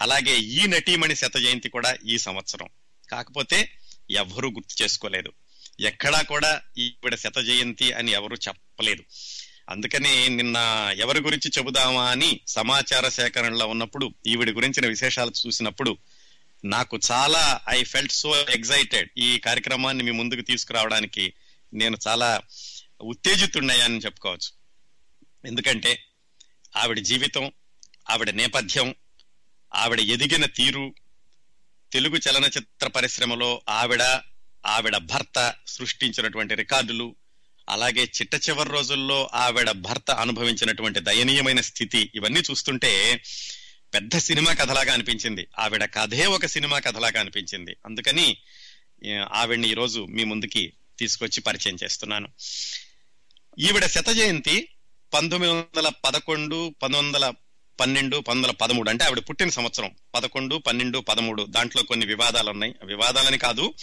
అలాగే 0.00 0.38
ఈ 0.38 0.66
నటీమణి 0.66 1.16
శత 1.16 1.36
జయంతి 1.36 1.68
కూడా 1.68 1.96
ఈ 2.06 2.18
సంవత్సరం. 2.18 2.68
కాకపోతే 3.10 3.72
ఎవరూ 4.10 4.50
గుర్తు 4.50 4.82
చేసుకోలేదు. 4.82 5.32
ఎక్కడా 5.80 6.22
కూడా 6.22 6.62
ఈవిడ 6.78 7.14
శత 7.14 7.38
జయంతి 7.38 7.92
అని 7.92 8.12
ఎవరు 8.12 8.34
చెప్పలేదు. 8.34 9.04
అందుకని 9.70 10.28
నిన్న 10.28 10.56
ఎవరి 10.96 11.20
గురించి 11.20 11.50
చెబుదామా 11.58 12.10
అని 12.10 12.40
సమాచార 12.48 13.08
సేకరణలో 13.08 13.66
ఉన్నప్పుడు 13.66 14.14
ఈవిడ 14.26 14.50
గురించిన 14.50 14.88
విశేషాలు 14.88 15.32
చూసినప్పుడు 15.46 15.98
నాకు 16.64 17.00
చాలా 17.12 17.60
ఐ 17.68 17.84
ఫెల్ట్ 17.84 18.12
సో 18.12 18.36
ఎగ్జైటెడ్ 18.40 19.10
ఈ 19.18 19.38
కార్యక్రమాన్ని 19.38 20.04
మీ 20.04 20.10
ముందుకు 20.10 20.40
తీసుకురావడానికి 20.40 21.32
నేను 21.74 21.98
చాలా 22.08 22.42
ఉత్తేజితున్నాయని 23.00 23.98
చెప్పుకోవచ్చు. 23.98 24.52
ఎందుకంటే 25.48 26.04
ఆవిడ 26.76 26.98
జీవితం 26.98 27.52
ఆవిడ 28.10 28.30
నేపథ్యం 28.30 28.94
ఆవిడ 29.76 30.00
ఎదిగిన 30.00 30.44
తీరు 30.46 30.94
తెలుగు 31.92 32.16
చలనచిత్ర 32.16 32.88
పరిశ్రమలో 32.88 33.62
ఆవిడ 33.68 34.02
ఆవిడ 34.66 34.96
భర్త 34.96 35.54
సృష్టించినటువంటి 35.66 36.54
రికార్డులు 36.54 37.16
అలాగే 37.68 38.02
చిట్ట 38.02 38.34
చివరి 38.34 38.70
రోజుల్లో 38.70 39.30
ఆవిడ 39.34 39.70
భర్త 39.70 40.10
అనుభవించినటువంటి 40.10 41.00
దయనీయమైన 41.00 41.60
స్థితి 41.60 42.12
ఇవన్నీ 42.14 42.40
చూస్తుంటే 42.40 43.22
పెద్ద 43.94 44.18
సినిమా 44.18 44.52
కథలాగా 44.52 44.92
అనిపించింది. 44.92 45.46
ఆవిడ 45.58 45.84
కథే 45.84 46.26
ఒక 46.26 46.46
సినిమా 46.46 46.78
కథలాగా 46.78 47.20
అనిపించింది. 47.20 47.76
అందుకని 47.84 48.36
ఆవిడని 49.06 49.24
ఆవిడ్ని 49.32 49.70
ఈరోజు 49.70 50.06
మీ 50.10 50.24
ముందుకి 50.24 50.72
తీసుకొచ్చి 50.98 51.40
పరిచయం 51.40 51.76
చేస్తున్నాను. 51.84 52.28
ఈవిడ 53.58 53.86
శత 53.86 54.08
జయంతి 54.08 54.68
పంతొమ్మిది 55.14 55.54
వందల 55.54 55.88
పదకొండు 56.04 56.74
పంతొమ్మిది 56.82 57.18
వందల 57.18 57.34
పన్నెండు 57.80 58.16
పంతొమ్మిది 58.16 58.48
వందల 58.48 58.56
పదమూడు. 58.56 58.90
అంటే 58.90 59.04
ఆవిడ 59.04 59.18
పుట్టిన 59.18 59.48
సంవత్సరం. 59.48 59.90
పదకొండు 60.14 60.56
పన్నెండు 60.56 60.98
పదమూడు. 60.98 61.46
దాంట్లో 61.48 61.82
కొన్ని 61.82 62.06
వివాదాలు 62.06 62.50
ఉన్నాయి. 62.50 62.74
వివాదాలని 62.84 63.38
కాదు. 63.38 63.74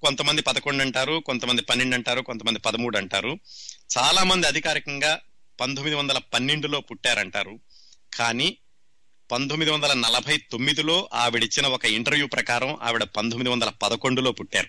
కొంతమంది 0.00 0.42
పదకొండు 0.42 0.82
అంటారు 0.82 1.22
కొంతమంది 1.26 1.62
పన్నెండు 1.62 1.94
అంటారు 1.94 2.20
కొంతమంది 2.20 2.58
పదమూడు 2.58 2.98
అంటారు. 2.98 3.38
చాలా 3.98 4.24
మంది 4.24 4.46
అధికారికంగా 4.46 5.20
పంతొమ్మిది 5.60 5.96
వందల 5.96 6.18
పన్నెండులో 6.18 6.80
పుట్టారంటారు. 6.80 7.58
కానీ 8.14 8.56
పంతొమ్మిది 9.32 9.72
వందల 9.72 9.92
నలభై 9.92 10.36
తొమ్మిదిలో 10.36 11.10
ఆవిడిచ్చిన 11.14 11.66
ఒక 11.66 11.84
ఇంటర్వ్యూ 11.84 12.26
ప్రకారం 12.26 12.78
ఆవిడ 12.82 13.02
పంతొమ్మిది 13.02 13.50
వందల 13.50 13.68
పదకొండులో 13.68 14.32
పుట్టారు. 14.32 14.68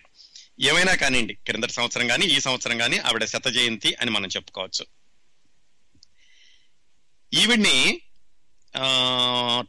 ఏమైనా 0.60 0.96
కానివ్వండి 0.96 1.34
క్రిందటి 1.34 1.74
సంవత్సరం 1.74 2.08
కానీ 2.08 2.26
ఈ 2.26 2.40
సంవత్సరం 2.40 2.78
కానీ 2.78 2.98
ఆవిడ 2.98 3.26
శత 3.26 3.48
జయంతి 3.48 3.94
అని 3.94 4.12
మనం 4.12 4.30
చెప్పుకోవచ్చు. 4.36 4.86
ఈవిడ్ని 7.34 8.02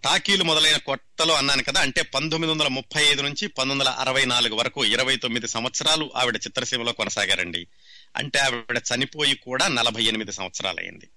టాకీలు 0.05 0.45
మొదలైన 0.45 0.77
కొట్టలో 0.77 1.35
అన్నాను 1.35 1.63
కదా 1.63 1.81
అంటే 1.81 2.03
పంతొమ్మిది 2.03 2.53
వందల 2.53 2.69
ముప్పై 2.69 3.03
ఐదు 3.03 3.23
నుంచి 3.23 3.49
పంతొమ్మిది 3.49 3.91
వందల 3.91 4.01
అరవై 4.01 4.25
నాలుగు 4.25 4.55
వరకు 4.55 4.85
ఇరవై 4.85 5.17
తొమ్మిది 5.17 5.49
సంవత్సరాలు 5.49 6.11
ఆవిడ 6.17 6.37
చిత్రసీమలో 6.37 6.93
కొనసాగారండి. 6.93 7.67
అంటే 8.17 8.39
ఆవిడ 8.39 8.83
చనిపోయి 8.95 9.35
కూడా 9.35 9.69
నలభై 9.69 10.05
ఎనిమిది 10.05 10.33
సంవత్సరాలైంది 10.33 11.09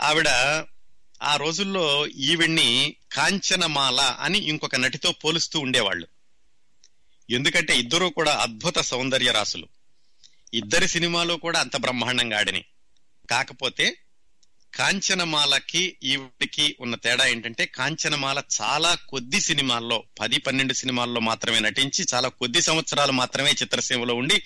ఆవిడ 0.00 0.28
ఆ 1.22 1.36
రోజుల్లో 1.36 2.06
ఈవిడ్ని 2.06 2.96
కాంచనమాల 3.12 4.00
అని 4.00 4.38
ఇంకొక 4.38 4.76
నటితో 4.76 5.12
పోలుస్తూ 5.12 5.60
ఉండేవాళ్ళు. 5.60 6.06
ఎందుకంటే 7.30 7.78
ఇద్దరూ 7.78 8.10
కూడా 8.10 8.36
అద్భుత 8.36 8.78
సౌందర్య 8.78 9.32
రాసులు 9.32 9.68
ఇద్దరి 10.54 10.88
సినిమాలు 10.88 11.34
కూడా 11.34 11.60
అంత 11.60 11.76
బ్రహ్మాండంగా 11.76 12.38
ఆడిని. 12.38 12.64
కాకపోతే 13.30 13.96
కాంచనమాలకి 14.74 15.96
ఈవిడికి 16.02 16.76
ఉన్న 16.80 16.94
తేడా 16.94 17.26
ఏంటంటే 17.26 17.66
కాంచనమాల 17.66 18.42
చాలా 18.62 18.94
కొద్ది 19.08 19.40
సినిమాల్లో 19.40 20.04
పది 20.20 20.38
పన్నెండు 20.38 20.72
సినిమాల్లో 20.72 21.20
మాత్రమే 21.20 21.58
నటించి 21.58 22.06
చాలా 22.14 22.28
కొద్ది 22.28 22.62
సంవత్సరాలు 22.62 23.12
మాత్రమే 23.12 23.50
చిత్రసీమలో 23.50 24.14
ఉండి 24.14 24.42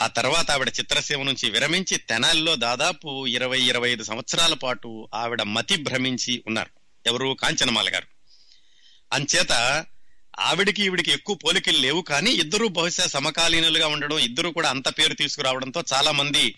ఆ 0.00 0.06
తర్వాత 0.06 0.50
ఆవిడ 0.50 0.68
చిత్రసీమ 0.68 1.22
నుంచి 1.22 1.50
విరమించి 1.50 1.96
తెనాలిలో 1.96 2.56
దాదాపు 2.56 3.26
ఇరవై 3.26 3.60
ఇరవై 3.60 3.90
ఐదు 3.90 4.02
సంవత్సరాల 4.02 4.54
పాటు 4.54 5.08
ఆవిడ 5.14 5.42
మతి 5.42 5.76
భ్రమించి 5.76 6.42
ఉన్నారు. 6.46 6.70
ఎవరు? 7.06 7.36
కాంచనమాల 7.42 7.88
గారు. 7.88 8.06
అంచేత 9.12 9.84
ఆవిడికి 10.40 10.84
ఈవిడికి 10.84 11.10
ఎక్కువ 11.10 11.36
పోలికలు 11.36 11.78
లేవు 11.78 12.02
కానీ 12.02 12.30
ఇద్దరు 12.30 12.66
బహుశా 12.66 13.06
సమకాలీనులుగా 13.06 13.86
ఉండడం 13.86 14.18
ఇద్దరు 14.18 14.48
కూడా 14.48 14.70
అంత 14.70 14.88
పేరు 14.88 15.14
తీసుకురావడంతో 15.14 15.84
చాలా 15.92 16.12
మంది 16.12 16.54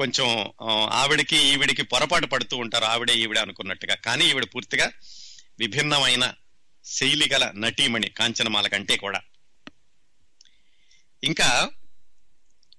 కొంచెం 0.00 0.28
ఆవిడకి 0.62 0.94
ఆవిడికి 0.94 1.36
ఈవిడికి 1.36 1.82
పొరపాటు 1.82 2.26
పడుతూ 2.26 2.56
ఉంటారు. 2.56 2.84
ఆవిడే 2.84 3.14
ఈవిడ 3.14 3.38
అనుకున్నట్టుగా. 3.38 3.94
కానీ 3.94 4.30
ఈవిడ 4.30 4.44
పూర్తిగా 4.44 4.90
విభిన్నమైన 5.58 6.32
శైలి 6.84 7.28
గల 7.32 7.52
నటీమణి 7.56 8.08
కాంచనమాల 8.08 8.66
కంటే 8.66 8.96
కూడా. 8.96 9.20
ఇంకా 11.24 11.70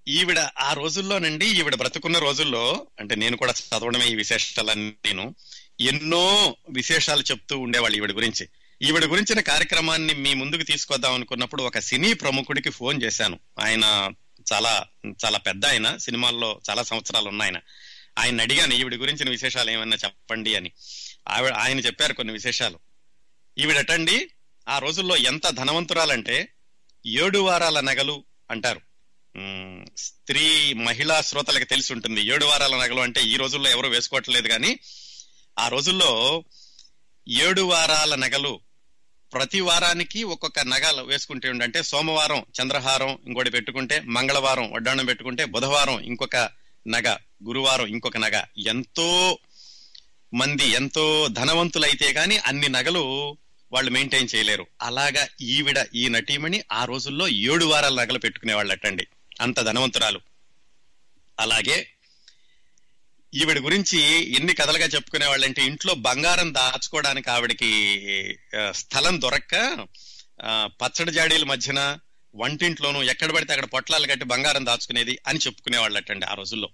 ఈవిడ 0.07 0.39
ఆ 0.39 0.73
రోజుల్లోనండి 0.73 1.45
ఈవిడ 1.45 1.75
బ్రతుకున్న 1.75 2.19
రోజుల్లో 2.19 2.87
అంటే 2.99 3.15
నేను 3.15 3.37
కూడా 3.37 3.53
చదవడమే 3.53 4.07
ఈ 4.07 4.15
విశేషాలన్నీ 4.15 4.93
నేను 5.05 5.35
ఎన్నో 5.81 6.55
విశేషాలు 6.69 7.21
చెప్తూ 7.21 7.59
ఉండేవాళ్ళు 7.59 7.97
ఈవిడ 7.97 8.11
గురించి. 8.11 8.49
ఈవిడ 8.81 9.05
గురించిన 9.05 9.39
కార్యక్రమాన్ని 9.39 10.13
మీ 10.13 10.33
ముందుకు 10.33 10.63
తీసుకొద్దాం 10.63 11.13
అనుకున్నప్పుడు 11.13 11.63
ఒక 11.63 11.79
సినీ 11.79 12.13
ప్రముఖుడికి 12.13 12.69
ఫోన్ 12.69 13.03
చేశాను. 13.03 13.39
ఆయన 13.59 14.09
చాలా 14.53 14.85
చాలా 15.25 15.37
పెద్ద 15.37 15.65
ఆయన. 15.65 15.97
సినిమాల్లో 15.97 16.61
చాలా 16.69 16.83
సంవత్సరాలు 16.83 17.29
ఉన్నాయన 17.29 17.59
ఆయన. 18.17 18.41
అడిగాను 18.41 18.73
ఈవిడ 18.73 18.95
గురించిన 18.95 19.29
విశేషాలు 19.29 19.71
ఏమన్నా 19.71 19.97
చెప్పండి 20.05 20.55
అని. 20.55 20.71
ఆవిడ 21.27 21.53
ఆయన 21.53 21.79
చెప్పారు 21.79 22.13
కొన్ని 22.13 22.33
విశేషాలు. 22.33 22.79
ఈవిడటండి 23.57 24.31
ఆ 24.69 24.79
రోజుల్లో 24.79 25.17
ఎంత 25.17 25.49
ధనవంతురాలంటే 25.49 26.53
ఏడు 27.05 27.39
వారాల 27.39 27.79
నగలు 27.79 28.23
అంటారు. 28.51 28.81
స్త్రీ 29.97 30.73
మహిళా 30.73 31.21
శ్రోతలకు 31.21 31.63
తెలిసి 31.63 31.93
ఉంటుంది. 31.93 32.21
ఏడు 32.21 32.45
వారాల 32.45 32.75
నగలు 32.75 33.01
అంటే 33.01 33.21
ఈ 33.23 33.35
రోజుల్లో 33.35 33.69
ఎవరు 33.69 33.87
వేసుకోవట్లేదు 33.87 34.47
కానీ 34.47 34.79
ఆ 35.59 35.67
రోజుల్లో 35.67 36.43
ఏడు 37.29 37.61
వారాల 37.61 38.15
నగలు 38.15 38.59
ప్రతి 39.33 39.61
వారానికి 39.61 40.23
ఒక్కొక్క 40.23 40.59
నగలు 40.59 41.01
వేసుకుంటే 41.03 41.49
ఉండంటే 41.49 41.83
సోమవారం 41.83 42.45
చంద్రహారం 42.61 43.17
ఇంకోటి 43.27 43.49
పెట్టుకుంటే 43.49 43.99
మంగళవారం 43.99 44.71
వడ్డాణం 44.71 45.05
పెట్టుకుంటే 45.05 45.45
బుధవారం 45.45 45.99
ఇంకొక 45.99 46.35
నగ 46.87 47.17
గురువారం 47.43 47.85
ఇంకొక 47.85 48.17
నగ. 48.17 48.43
ఎంతో 48.57 49.39
మంది 50.33 50.65
ఎంతో 50.65 51.27
ధనవంతులైతే 51.27 52.11
గాని 52.11 52.37
అన్ని 52.37 52.69
నగలు 52.69 53.37
వాళ్ళు 53.71 53.91
మెయింటైన్ 53.91 54.27
చేయలేరు. 54.35 54.67
అలాగా 54.81 55.27
ఈవిడ 55.41 55.85
ఈ 55.95 56.09
నటీమణి 56.09 56.63
ఆ 56.71 56.85
రోజుల్లో 56.85 57.27
ఏడు 57.27 57.65
వారాల 57.65 58.01
నగలు 58.01 58.19
పెట్టుకునే 58.19 58.53
వాళ్ళటండి 58.53 59.07
అంత 59.41 59.59
ధనవంతురాలు. 59.59 60.21
అలాగే 61.39 61.89
ఈవిడ 63.35 63.59
గురించి 63.59 64.01
ఎన్ని 64.35 64.53
కథలుగా 64.53 64.85
చెప్పుకునే 64.85 65.25
వాళ్ళంటే 65.25 65.65
ఇంట్లో 65.65 65.93
బంగారం 65.93 66.53
దాచుకోవడానికి 66.53 67.29
ఆవిడకి 67.29 67.97
స్థలం 68.71 69.21
దొరక్క 69.21 69.87
పచ్చడి 70.65 71.11
జాడీల 71.11 71.43
మధ్యన 71.43 71.99
వంటింట్లోనూ 72.35 73.03
ఎక్కడ 73.03 73.31
పడితే 73.31 73.53
అక్కడ 73.53 73.65
పొట్లాలు 73.65 74.07
కట్టి 74.07 74.25
బంగారం 74.25 74.65
దాచుకునేది 74.65 75.19
అని 75.27 75.39
చెప్పుకునేవాళ్ళటండి 75.39 76.25
ఆ 76.25 76.33
రోజుల్లో. 76.33 76.69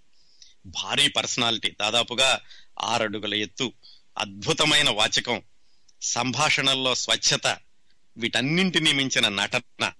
భారీ 0.66 1.08
పర్సనాలిటీ. 1.08 1.76
దాదాపుగా 1.82 2.42
ఆరడుగుల 2.82 3.34
ఎత్తు. 3.34 3.74
అద్భుతమైన 4.18 4.90
వాచకం. 4.90 5.42
సంభాషణల్లో 6.02 6.96
స్వచ్ఛత. 6.96 7.58
వీటన్నింటినీ 8.18 8.92
మించిన 8.92 9.30
నటన. 9.30 9.92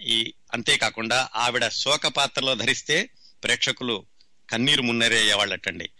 ఈ 0.00 0.34
అంతేకాకుండా 0.52 1.28
ఆవిడ 1.36 1.68
శోక 1.68 2.06
పాత్రలో 2.06 2.54
ధరిస్తే 2.54 3.10
ప్రేక్షకులు 3.42 4.06
కన్నీరు 4.50 4.82
మున్నరేయేవాళ్ళటండి. 4.82 5.90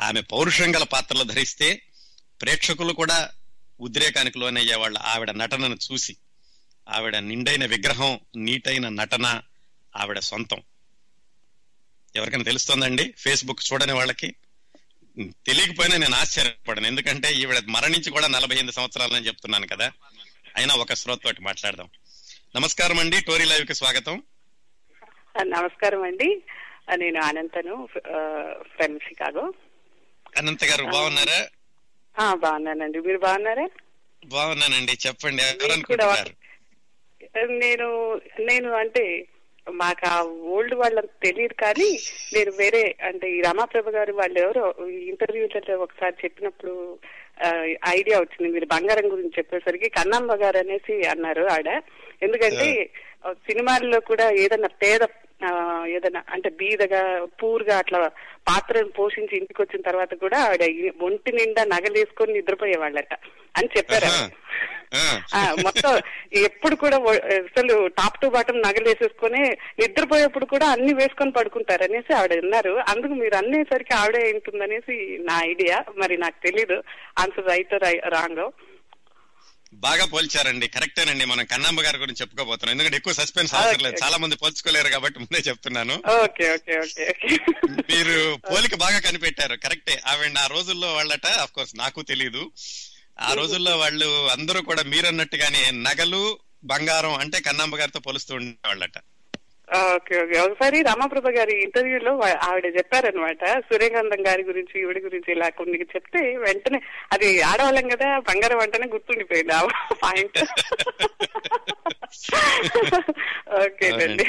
ఆమె 0.00 0.20
పౌరుషం 0.20 0.76
గల 0.76 0.82
పాత్రలు 0.82 1.22
ధరిస్తే 1.22 1.82
ప్రేక్షకులు 2.42 2.92
కూడా 2.92 3.30
ఉద్రేకానికి 3.80 4.38
లోనయ్యేవాళ్ళు 4.38 4.98
ఆవిడ 4.98 5.30
నటనను 5.30 5.78
చూసి 5.92 6.16
ఆవిడ 6.88 7.16
నిండైన 7.16 7.66
విగ్రహం 7.66 8.20
నీటైన 8.36 8.88
నటన 8.88 9.42
ఆవిడ 9.96 10.18
సొంతం. 10.18 10.62
ఎవరికైనా 12.16 12.44
తెలుస్తోందండి? 12.44 13.14
ఫేస్బుక్ 13.18 13.72
చూడని 13.72 13.92
వాళ్ళకి? 13.92 14.34
తెలియకపోయినా 15.18 15.96
నేను 15.96 16.16
ఆశ్చర్యపడను. 16.16 16.86
ఎందుకంటే 16.86 17.34
ఈవిడ 17.34 17.62
మరణించి 17.68 18.10
కూడా 18.10 18.28
నలభై 18.28 18.54
ఎనిమిది 18.54 18.76
సంవత్సరాలని 18.76 19.26
చెప్తున్నాను 19.26 19.66
కదా. 19.66 19.92
అయినా 20.56 20.74
ఒక 20.74 20.94
శ్రోతతోటి 20.94 21.42
మాట్లాడదాం. 21.42 21.88
నమస్కారం 22.56 22.98
అండి 22.98 23.20
టోరీ 23.20 23.44
లైవ్కి 23.44 23.74
స్వాగతం. 23.74 24.22
నమస్కారం 25.42 26.02
అండి 26.02 26.42
నేను 26.88 27.20
అనంతను 27.20 27.74
ఫ్రమ్ 28.74 29.00
షికాగో 29.00 29.44
అనంత 30.38 30.64
గారు 30.64 30.84
బాగున్నారా? 30.84 31.40
ఆ, 32.16 32.34
బాగున్నానండి. 32.34 32.98
మీరు 33.00 33.18
బాగున్నారా? 33.18 33.66
బాగున్నానండి. 34.22 34.92
చెప్పండి 35.06 35.42
నేను 37.60 37.86
నేను 38.40 38.72
అంటే 38.74 39.04
మాకు 39.66 40.06
ఆ 40.06 40.22
ఓల్డ్ 40.46 40.74
వాళ్ళకి 40.74 41.08
తెలియదు 41.22 41.54
కానీ 41.54 41.88
నేను 42.34 42.50
వేరే 42.50 42.94
అంటే 43.02 43.30
ఈ 43.30 43.40
రమాప్రభ 43.40 43.88
గారు 43.88 44.12
వాళ్ళు 44.12 44.40
ఎవరో 44.40 44.64
ఇంటర్వ్యూలలో 45.08 45.82
ఒకసారి 45.82 46.16
చెప్పినప్పుడు 46.24 46.72
ఐడియా 47.88 48.20
వచ్చింది. 48.20 48.52
మీరు 48.52 48.66
బంగారం 48.66 49.10
గురించి 49.10 49.38
చెప్పేసరికి 49.38 49.88
కన్నమ్మ 49.88 50.34
గారు 50.34 50.58
అనేసి 50.58 51.06
అన్నారు 51.06 51.46
ఆడ. 51.46 51.68
ఎందుకంటే 52.22 52.68
సినిమాల్లో 53.46 54.00
కూడా 54.00 54.30
ఏదైనా 54.32 54.68
పేద 54.82 55.02
ఏదైనా 55.96 56.20
అంటే 56.34 56.48
బీదగా 56.60 57.02
పూర్గా 57.40 57.76
అట్లా 57.78 57.98
పాత్రను 58.50 58.92
పోషించి 58.98 59.34
ఇంటికి 59.36 59.62
వచ్చిన 59.62 59.82
తర్వాత 59.88 60.14
కూడా 60.24 60.38
ఆవిడ 60.46 60.64
ఒంటి 61.08 61.32
నిండా 61.38 61.64
నగలేసుకొని 61.74 62.36
నిద్రపోయేవాళ్ళట 62.38 63.14
అని 63.58 63.70
చెప్పారు 63.76 64.10
మొత్తం 65.66 65.92
ఎప్పుడు 66.46 66.74
కూడా 66.82 66.96
అసలు 67.36 67.74
టాప్ 67.98 68.18
టు 68.22 68.26
బాటం 68.34 68.56
నగలు 68.66 68.86
వేసేసుకొని 68.88 69.42
నిద్రపోయేప్పుడు 69.80 70.46
కూడా 70.52 70.66
అన్ని 70.74 70.92
వేసుకొని 70.98 71.32
పడుకుంటారు 71.36 71.84
అనేసి 71.86 72.12
ఆవిడ 72.18 72.36
అన్నారు. 72.42 72.74
అందుకు 72.92 73.14
మీరు 73.20 73.36
అనేసరికి 73.40 73.94
ఆవిడే 74.00 74.20
ఉంటుందనేసి 74.32 74.96
నా 75.28 75.36
ఐడియా. 75.52 75.78
మరి 76.02 76.16
నాకు 76.24 76.38
తెలీదు. 76.46 76.78
ఆన్సర్ 77.22 77.50
రైట్ 77.52 77.74
రాంగ్ 78.16 78.44
బాగా 79.72 80.04
పోల్చారండి. 80.04 80.68
కరెక్టేనండి. 80.68 81.24
మనం 81.24 81.44
కన్నాంబ 81.44 81.80
గారి 81.82 81.98
గురించి 81.98 82.20
చెప్పుకోబోతున్నాం. 82.20 82.72
ఎందుకంటే 82.72 82.96
ఎక్కువ 82.96 83.12
సస్పెన్స్ 83.12 83.54
అవసరం. 83.54 83.94
చాలా 84.02 84.16
మంది 84.16 84.36
పోల్చుకోలేరు 84.36 84.88
కాబట్టి 84.88 85.20
ముందే 85.20 85.38
చెప్తున్నాను. 85.38 86.02
మీరు 87.90 88.38
పోలిక 88.50 88.74
బాగా 88.74 88.98
కనిపెట్టారు. 88.98 89.56
కరెక్టే. 89.56 90.02
ఆవిడ 90.06 90.38
ఆ 90.38 90.46
రోజుల్లో 90.46 90.94
వాళ్ళట 90.94 91.26
అఫ్ 91.26 91.52
కోర్స్ 91.52 91.76
నాకు 91.76 92.02
తెలియదు 92.02 92.52
ఆ 93.20 93.32
రోజుల్లో 93.32 93.78
వాళ్ళు 93.78 94.28
అందరూ 94.28 94.62
కూడా 94.62 94.82
మీరన్నట్టుగానే 94.82 95.70
నగలు 95.70 96.38
బంగారం 96.64 97.14
అంటే 97.14 97.40
కన్నాంబ 97.40 97.76
గారితో 97.76 98.00
పోలుస్తూ 98.00 98.34
ఉండేవాళ్ళట. 98.34 98.98
Okay 99.72 100.14
okay. 100.22 100.36
ఒకసారి 100.38 100.78
రమాప్రభ 100.82 101.28
గారి 101.36 101.54
ఇంటర్వ్యూలో 101.62 102.12
ఆవిడ 102.46 102.66
చెప్పారనమాట 102.76 103.44
సూర్యకాంతం 103.68 104.20
గారి 104.26 104.42
గురించి 104.42 104.74
ఈవిడ 104.80 104.98
గురించి 105.04 105.30
ఇలా 105.32 105.48
కొన్ని 105.50 105.78
చెప్తే 105.94 106.20
వెంటనే 106.36 106.78
అది 107.12 107.42
ఆడవాళ్ళం 107.42 107.86
కదా 107.88 108.08
బంగారం 108.20 108.60
అంటేనే 108.60 108.86
గుర్తుండిపోయింది 108.86 109.54
ఆ 109.54 109.62
పాయింట్. 110.02 110.38
ఓకే 113.62 113.86
అండి. 114.04 114.26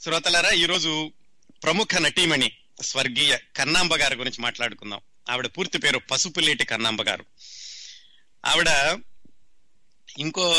శ్రోతలారా 0.00 0.50
ఈ 0.52 0.66
రోజు 0.66 0.92
ప్రముఖ 1.62 1.94
నటీమణి 2.00 2.48
స్వర్గీయ 2.82 3.32
కన్నాంబ 3.56 3.94
గారి 3.94 4.16
గురించి 4.16 4.40
మాట్లాడుకుందాం. 4.40 5.00
ఆవిడ 5.30 5.46
పూర్తి 5.56 5.78
పేరు 5.78 5.98
పసుపులేటి 6.10 6.64
కన్నాంబ 6.64 7.02
గారు. 7.02 7.24
ఆవిడ 8.44 8.70
ఇంకో 10.18 10.54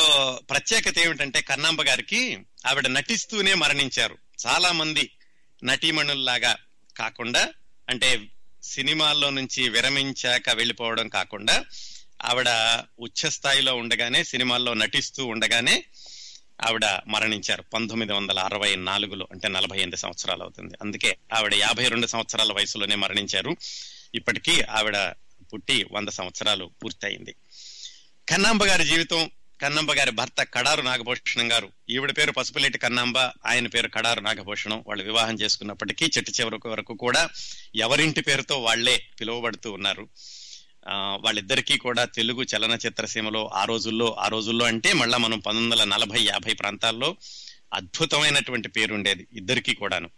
ప్రత్యేకత 0.50 1.00
ఏమిటంటే 1.00 1.42
కన్నాంబ 1.42 1.82
గారికి 1.82 2.38
ఆవిడ 2.68 2.88
నటిస్తూనే 2.88 3.54
మరణించారు. 3.54 4.18
చాలా 4.48 4.72
మంది 4.72 5.12
నటీమణుల్లాగా 5.64 6.58
కాకుండా 6.98 7.50
అంటే 7.90 8.22
సినిమాల్లో 8.64 9.30
నుంచి 9.30 9.70
విరమించాక 9.70 10.50
వెళ్ళిపోవడం 10.50 11.10
కాకుండా 11.10 11.66
ఆవిడ 12.26 12.50
ఉచ్చ 13.00 13.30
స్థాయిలో 13.30 13.76
ఉండగానే 13.76 14.24
సినిమాల్లో 14.24 14.74
నటిస్తూ 14.74 15.26
ఉండగానే 15.26 15.84
ఆవిడ 16.68 16.86
మరణించారు. 17.08 17.62
పంతొమ్మిది 17.62 18.14
వందల 18.14 18.40
అరవై 18.40 18.76
నాలుగులో 18.76 19.28
అంటే 19.32 19.48
నలభై 19.48 19.78
ఎనిమిది 19.78 19.98
సంవత్సరాలు 19.98 20.42
అవుతుంది. 20.42 20.74
అందుకే 20.82 21.18
ఆవిడ 21.34 21.54
యాభై 21.54 21.88
రెండు 21.88 22.08
సంవత్సరాల 22.08 22.54
వయసులోనే 22.54 22.96
మరణించారు. 22.96 23.58
ఇప్పటికీ 24.16 24.62
ఆవిడ 24.62 24.98
పుట్టి 25.54 25.86
వంద 25.92 26.10
సంవత్సరాలు 26.10 26.72
పూర్తయింది. 26.84 27.36
కన్నాంబ 28.30 28.66
గారి 28.66 28.86
జీవితం 28.86 29.32
కన్నంబ 29.62 29.94
గారి 29.94 30.12
భర్త 30.12 30.44
కడారు 30.44 30.82
నాగభూషణం 30.82 31.52
గారు. 31.52 31.70
ఈవిడ 31.90 32.12
పేరు 32.18 32.32
పసుపులేటి 32.32 32.78
కన్నాంబ 32.78 33.18
ఆయన 33.20 33.68
పేరు 33.68 33.88
కడారు 33.88 34.20
నాగభూషణం. 34.20 34.84
వాళ్ళు 34.88 35.04
వివాహం 35.04 35.36
చేసుకున్నప్పటికీ 35.36 36.06
చెట్టు 36.06 36.32
చివరకు 36.32 36.70
వరకు 36.70 36.94
కూడా 36.94 37.30
ఎవరింటి 37.76 38.22
పేరుతో 38.22 38.62
వాళ్ళే 38.62 39.06
పిలువబడుతూ 39.20 39.72
ఉన్నారు. 39.72 40.08
వాళ్ళిద్దరికీ 41.22 41.78
కూడా 41.78 42.06
తెలుగు 42.06 42.44
చలనచిత్ర 42.44 43.06
సీమలో 43.06 43.48
ఆ 43.48 43.66
రోజుల్లో 43.66 44.16
ఆ 44.20 44.28
రోజుల్లో 44.28 44.66
అంటే 44.66 44.94
మళ్ళా 44.94 45.18
మనం 45.18 45.40
పంతొమ్మిది 45.40 45.82
వందల 45.82 45.96
నలభై 45.96 46.22
యాభై 46.22 46.54
ప్రాంతాల్లో 46.54 47.16
అద్భుతమైనటువంటి 47.74 48.70
పేరు 48.70 48.94
ఉండేది 48.94 49.28
ఇద్దరికీ 49.34 49.74
కూడాను. 49.74 50.10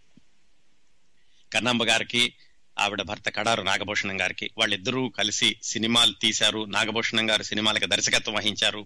కన్నాంబ 1.53 1.83
గారికి 1.83 2.33
ఆవిడ 2.79 3.01
భర్త 3.01 3.29
కడారు 3.29 3.61
నాగభూషణం 3.61 4.21
గారికి 4.21 4.49
వాళ్ళిద్దరూ 4.57 5.09
కలిసి 5.09 5.55
సినిమాలు 5.63 6.13
తీశారు. 6.21 6.65
నాగభూషణం 6.65 7.29
గారు 7.31 7.43
సినిమాలకు 7.43 7.85
దర్శకత్వం 7.85 8.35
వహించారు. 8.35 8.85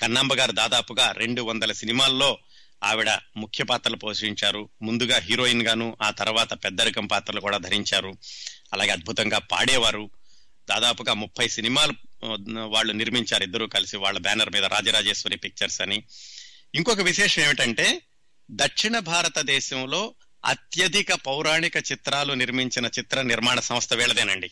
కన్నాంబ 0.00 0.34
గారు 0.34 0.52
దాదాపుగా 0.52 1.12
రెండు 1.12 1.42
వందల 1.42 1.72
సినిమాల్లో 1.72 2.38
ఆవిడ 2.84 3.10
ముఖ్య 3.36 3.64
పాత్రలు 3.64 3.96
పోషించారు. 3.96 4.68
ముందుగా 4.82 5.18
హీరోయిన్ 5.18 5.62
గాను 5.62 5.96
ఆ 6.02 6.10
తర్వాత 6.10 6.64
పెద్దరికం 6.64 7.06
పాత్రలు 7.06 7.40
కూడా 7.40 7.58
ధరించారు. 7.58 8.16
అలాగే 8.72 8.90
అద్భుతంగా 8.90 9.38
పాడేవారు. 9.38 10.10
దాదాపుగా 10.70 11.14
ముప్పై 11.14 11.48
సినిమాలు 11.48 11.94
వాళ్ళు 12.56 12.92
నిర్మించారు 12.92 13.42
ఇద్దరు 13.42 13.66
కలిసి 13.66 13.96
వాళ్ళ 13.96 14.18
బ్యానర్ 14.18 14.50
మీద 14.50 14.64
రాజరాజేశ్వరి 14.64 15.36
పిక్చర్స్ 15.36 15.80
అని. 15.80 16.02
ఇంకొక 16.74 17.00
విశేషం 17.00 17.42
ఏమిటంటే 17.42 18.02
దక్షిణ 18.50 18.98
భారతదేశంలో 18.98 20.14
అత్యధిక 20.44 21.14
పౌరాణిక 21.14 21.76
చిత్రాలు 21.76 22.32
నిర్మించిన 22.32 22.86
చిత్ర 22.86 23.22
నిర్మాణ 23.22 23.60
సంస్థ 23.60 23.94
వీళ్ళదేనండి. 23.94 24.50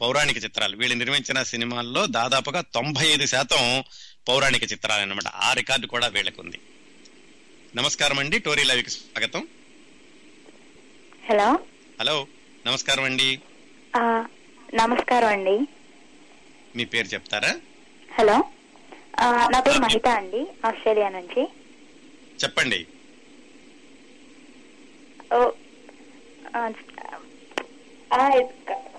పౌరాణిక 0.00 0.44
చిత్రాలు. 0.44 0.76
వీళ్ళు 0.76 0.96
నిర్మించిన 0.96 1.42
సినిమాల్లో 1.42 2.06
దాదాపుగా 2.06 2.60
తొంభై 2.60 3.06
ఐదు 3.06 3.26
శాతం 3.26 3.84
పౌరాణిక 4.28 4.72
చిత్రాలు 4.72 5.02
అన్నమాట. 5.02 5.28
ఆ 5.28 5.52
రికార్డు 5.52 5.86
కూడా 5.86 6.06
వీళ్ళకుంది. 6.06 6.60
నమస్కారం 7.76 8.18
అండి. 8.18 8.38
టోరీ 8.38 8.64
లవికి 8.64 8.90
స్వాగతం. 8.90 9.48
హలో. 11.30 11.58
హలో. 12.00 12.26
నమస్కారం 12.66 13.04
అండి. 13.04 13.40
నమస్కారం 14.74 15.28
అండి. 15.28 15.60
మీ 16.76 16.84
పేరు 16.84 17.06
చెప్తారా? 17.06 17.54
హలో. 18.18 18.44
నా 19.50 19.60
పేరు 19.60 19.78
మహిత 19.78 20.08
అండి 20.08 20.46
ఆస్ట్రేలియా 20.66 21.08
నుంచి. 21.08 21.48
చెప్పండి. 22.44 22.86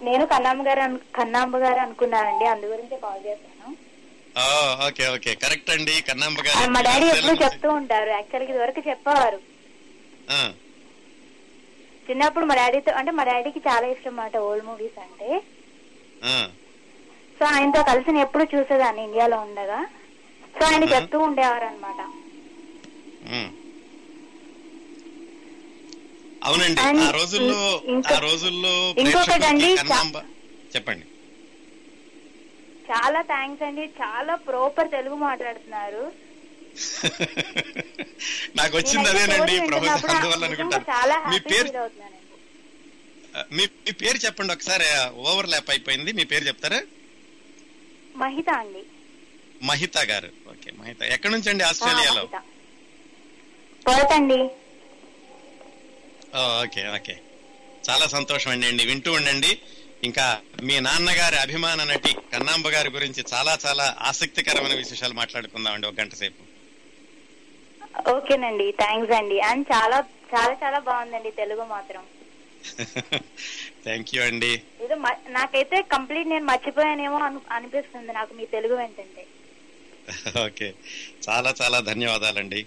నేను 0.07 0.23
కన్నాంబ 0.33 0.61
గారు 0.67 0.81
కన్నాంబ 1.17 1.55
గారు 1.63 1.79
అనుకున్నానండి 1.85 2.45
అందు 2.51 2.71
గురించి 2.73 2.95
కాల్ 3.03 3.21
చేశాను. 3.27 3.69
Okay 4.87 5.03
okay. 5.15 5.31
కరెక్ట్ 5.43 5.71
అండి. 5.75 5.95
కన్నాంబ 6.09 6.39
గారు 6.47 6.71
మా 6.75 6.81
డాడీ 6.87 7.07
ఎప్పుడు 7.13 7.37
చెప్తూ 7.43 7.69
ఉంటారు. 7.79 8.11
యాక్చువల్గా 8.17 8.51
ఇది 8.53 8.61
వరకు 8.63 8.81
చెప్పేవారు. 8.89 9.39
చిన్నప్పుడు 12.07 12.45
మా 12.49 12.55
డాడీతో 12.59 12.91
అంటే 12.99 13.11
మా 13.17 13.23
డాడీకి 13.29 13.59
చాలా 13.67 13.85
ఇష్టం 13.93 14.09
అన్నమాట 14.11 14.37
ఓల్డ్ 14.47 14.65
మూవీస్ 14.69 14.99
అంటే. 15.05 15.29
సో 17.37 17.43
ఆయనతో 17.53 17.81
కలిసి 17.89 18.09
నేను 18.11 18.23
ఎప్పుడు 18.27 18.43
చూసేదాన్ని 18.53 19.01
ఇండియాలో 19.07 19.37
ఉండగా. 19.47 19.79
సో 20.57 20.63
ఆయన 20.69 20.83
చెప్తూ 20.93 21.17
ఉండేవారు 21.27 21.65
అనమాట. 21.71 22.01
అవునండి. 26.43 26.81
ఆ 26.81 27.09
రోజుల్లో 27.09 27.59
ఆ 28.15 28.19
రోజుల్లో 28.19 28.95
ఇంకొకటండి, 28.97 29.69
చెప్పండి. 30.75 31.05
చాలా 32.91 33.21
థ్యాంక్స్ 33.21 33.63
అండి. 33.63 33.81
చాలా 34.01 34.35
ప్రాపర్ 34.35 34.91
తెలుగు 34.91 35.15
మాట్లాడుతున్నారు. 35.15 36.31
నాకు 38.57 38.77
వచ్చింది 38.77 39.09
అదేనండి 39.09 39.55
అనుకుంటాను. 40.45 40.85
మీ 41.29 41.39
పేరు 41.39 41.69
మీ 43.53 43.65
మీ 43.85 43.91
పేరు 43.91 44.17
చెప్పండి 44.17 44.53
ఒకసారి. 44.53 44.85
ఓవర్ 45.29 45.49
ల్యాప్ 45.49 45.69
అయిపోయింది. 45.69 46.13
మీ 46.13 46.23
పేరు 46.23 46.43
చెప్తారా? 46.43 46.81
మహిత 48.15 48.49
అండి. 48.49 48.83
మహిత 49.63 49.97
గారు. 49.97 50.29
ఓకే 50.49 50.71
మహిత. 50.71 51.03
ఎక్కడి 51.03 51.33
నుంచి 51.33 51.49
అండి 51.49 51.63
ఆస్ట్రేలియాలో? 51.63 52.23
ఓ, 53.85 53.93
ఓకే 56.35 56.89
ఓకే. 56.89 57.17
చాలా 57.89 58.07
సంతోషం 58.07 58.51
అండి 58.51 58.67
అండి 58.67 58.85
వింటూ 58.85 59.11
ఉండండి. 59.11 59.59
ఇంకా 60.03 60.41
మీ 60.63 60.79
నాన్నగారి 60.79 61.35
అభిమాన 61.35 61.83
నటి 61.83 62.15
కన్నాంబ 62.33 62.69
గారి 62.69 62.89
గురించి 62.89 63.23
చాలా 63.33 63.57
చాలా 63.65 63.95
ఆసక్తికరమైన 64.01 64.75
విశేషాలు 64.75 65.13
మాట్లాడుకుందాం 65.13 65.73
అండి 65.73 65.87
ఒక 65.87 65.99
గంట 65.99 66.13
సేపు. 66.13 66.51
ఓకేనండి. 68.09 68.71
థ్యాంక్స్ 68.71 69.11
అండి. 69.11 69.39
అండ్ 69.39 69.67
చాలా 69.73 70.03
చాలా 70.35 70.53
చాలా 70.63 70.79
బాగుందండి 70.79 71.31
తెలుగు 71.31 71.63
మాత్రం. 71.63 72.03
థ్యాంక్ 73.83 74.15
యూ 74.15 74.23
అండి. 74.23 74.61
ఇది 74.81 74.95
నాకైతే 75.29 75.81
కంప్లీట్ 75.81 76.27
నేను 76.27 76.45
మర్చిపోయానేమో 76.45 77.17
అను- 77.17 77.41
అనిపిస్తుంది 77.51 78.13
నాకు 78.13 78.33
మీ 78.33 78.45
తెలుగు 78.45 78.75
వింటుంటే. 78.75 79.25
ఓకే. 80.45 80.73
చాలా 81.29 81.53
చాలా 81.61 81.79
ధన్యవాదాలండి. 81.79 82.65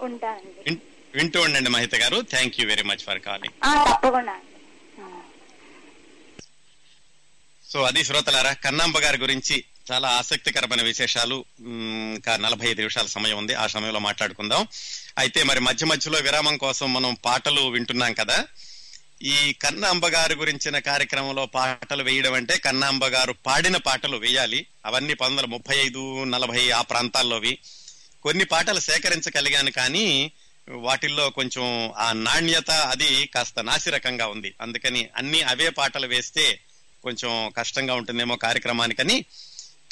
ఉంటానండి 0.00 0.76
వింటూ 1.16 1.40
ఉండండి 1.40 1.70
మహిత 1.70 1.94
గారు. 1.94 2.18
Thank 2.30 2.60
you 2.60 2.66
very 2.66 2.82
much 2.82 3.04
for 3.06 3.20
calling 3.20 3.54
తప్పకుండా. 3.92 4.36
సో 7.72 7.82
అది 7.82 8.04
శ్రోతలారా 8.04 8.52
కన్నాంబ 8.52 8.98
గారి 8.98 9.18
గురించి 9.18 9.64
చాలా 9.92 10.08
ఆసక్తికరమైన 10.08 10.82
విశేషాలు 10.82 11.44
ఇంకా 12.16 12.36
నలభై 12.36 12.66
ఐదు 12.68 12.78
నిమిషాల 12.78 13.06
సమయం 13.06 13.38
ఉంది. 13.38 13.54
ఆ 13.54 13.66
సమయంలో 13.66 14.00
మాట్లాడుకుందాం. 14.00 14.68
అయితే 15.18 15.42
మరి 15.42 15.60
మధ్య 15.60 15.86
మధ్యలో 15.86 16.18
విరామం 16.18 16.56
కోసం 16.56 16.92
మనం 16.92 17.16
పాటలు 17.24 17.60
వింటున్నాం 17.60 18.12
కదా. 18.12 18.44
ఈ 19.22 19.56
కన్నాంబ 19.62 20.06
గారి 20.06 20.34
గురించిన 20.34 20.78
కార్యక్రమంలో 20.78 21.46
పాటలు 21.46 22.02
వేయడం 22.02 22.32
అంటే 22.32 22.58
కన్నాంబ 22.58 23.06
గారు 23.06 23.32
పాడిన 23.46 23.76
పాటలు 23.76 24.16
వేయాలి. 24.16 24.66
అవన్నీ 24.86 25.14
పంతొమ్మిది 25.14 25.42
వందల 25.42 25.56
ముప్పై 25.56 25.76
ఐదు 25.76 26.24
నలభై 26.24 26.70
ఆ 26.70 26.82
ప్రాంతాల్లోవి. 26.82 27.58
కొన్ని 28.22 28.44
పాటలు 28.44 28.80
సేకరించగలిగాను 28.80 29.70
కానీ 29.70 30.32
వాటిల్లో 30.68 31.30
కొంచెం 31.30 31.92
ఆ 31.96 32.12
నాణ్యత 32.12 32.70
అది 32.70 33.26
కాస్త 33.26 33.60
నాసిరకంగా 33.60 34.26
ఉంది. 34.26 34.54
అందుకని 34.60 35.08
అన్ని 35.16 35.42
అవే 35.42 35.68
పాటలు 35.68 36.06
వేస్తే 36.06 36.60
కొంచెం 37.02 37.52
కష్టంగా 37.56 37.94
ఉంటుందేమో 37.94 38.36
కార్యక్రమానికని. 38.36 39.24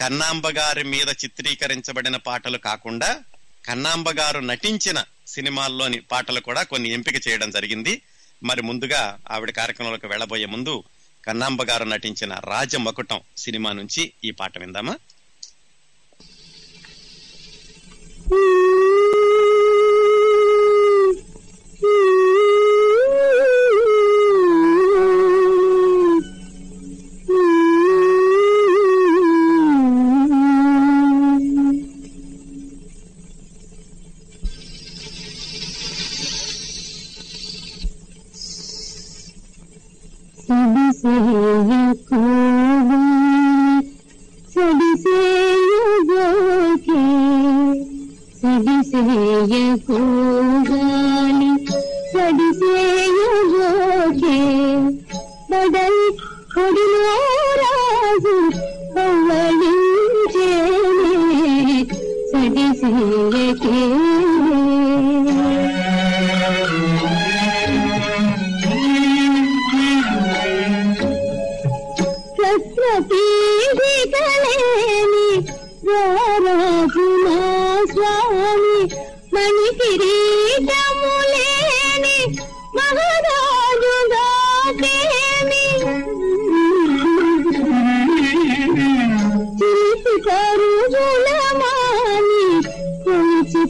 కన్నాంబ 0.01 0.49
గారి 0.49 0.85
మీద 0.85 1.09
చిత్రీకరించబడిన 1.09 2.17
పాటలు 2.17 2.59
కాకుండా 2.59 3.23
కన్నాంబ 3.67 4.11
గారు 4.11 4.41
నటించిన 4.41 5.05
సినిమాల్లోని 5.27 6.01
పాటలు 6.01 6.41
కూడా 6.41 6.63
కొన్ని 6.63 6.89
ఎంపిక 6.89 7.29
చేయడం 7.29 7.51
జరిగింది. 7.51 8.03
మరి 8.43 8.63
ముందుగా 8.63 9.19
ఆవిడ 9.31 9.51
కార్యక్రమంలోకి 9.51 10.07
వెళ్ళబోయే 10.07 10.47
ముందు 10.47 10.85
కన్నాంబ 11.25 11.63
గారు 11.63 11.85
నటించిన 11.85 12.35
రాజమకుటం 12.35 13.21
సినిమా 13.37 13.73
నుంచి 13.73 14.13
ఈ 14.25 14.31
పాట 14.31 14.59
విందామా? 14.59 14.97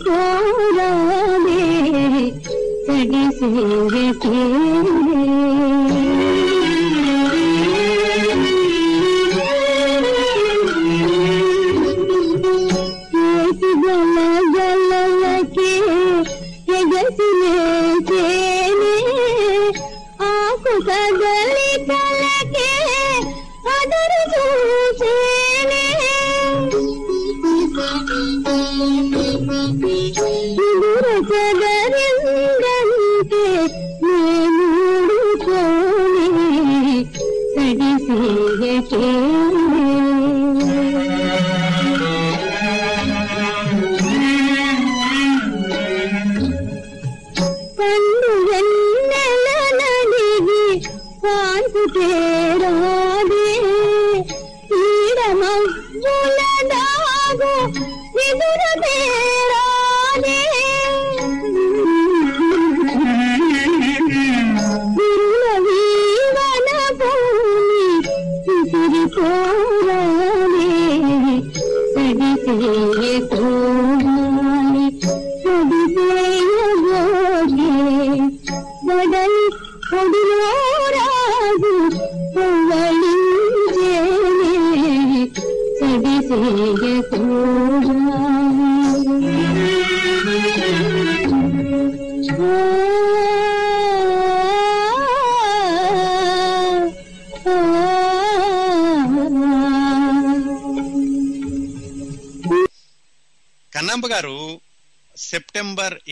కొలుచుకోరాడే 0.06 1.60
సడిసేరకే 2.86 4.42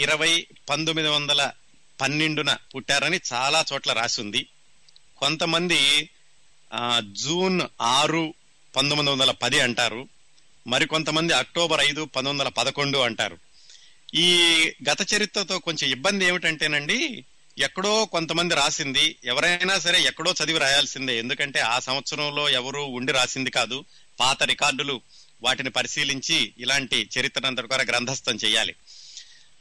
ఇరవై 0.02 0.46
పంతొమ్మిది 0.70 1.08
వందల 1.08 1.50
పన్నెండున 2.00 2.56
పుట్టారని 2.74 3.20
చాలా 3.32 3.64
చోట్ల 3.72 3.92
రాసి 3.92 4.20
ఉంది 4.20 4.46
కొంతమంది 5.16 6.10
జూన్ 7.00 7.60
ఆరు 7.80 8.34
పంతొమ్మిది 8.76 9.10
వందల 9.10 9.30
పది 9.30 9.60
అంటారు. 9.60 10.08
మరికొంతమంది 10.66 11.32
అక్టోబర్ 11.32 11.80
ఐదు 11.80 12.04
పంతొమ్మిది 12.04 12.30
వందల 12.30 12.48
పదకొండు 12.48 12.98
అంటారు. 12.98 13.38
ఈ 14.14 14.28
గత 14.90 15.14
చరిత్రతో 15.14 15.58
కొంచెం 15.58 15.90
ఇబ్బంది 15.90 16.24
ఏమిటంటేనండి 16.24 17.24
ఎక్కడో 17.58 18.04
కొంతమంది 18.04 18.54
రాసింది. 18.54 19.16
ఎవరైనా 19.24 19.78
సరే 19.78 20.02
ఎక్కడో 20.02 20.34
చదివి 20.44 20.58
రాయాల్సిందే. 20.58 21.18
ఎందుకంటే 21.18 21.60
ఆ 21.60 21.78
సంవత్సరంలో 21.78 22.48
ఎవరు 22.48 22.80
ఉండి 22.80 23.12
రాసింది 23.12 23.50
కాదు. 23.50 23.84
పాత 24.20 24.42
రికార్డులు 24.42 25.00
వాటిని 25.42 25.70
పరిశీలించి 25.70 26.52
ఇలాంటి 26.58 27.08
చరిత్రనంతటి 27.18 27.68
కూడా 27.68 27.82
గ్రంథస్థం 27.82 28.38
చేయాలి. 28.44 28.74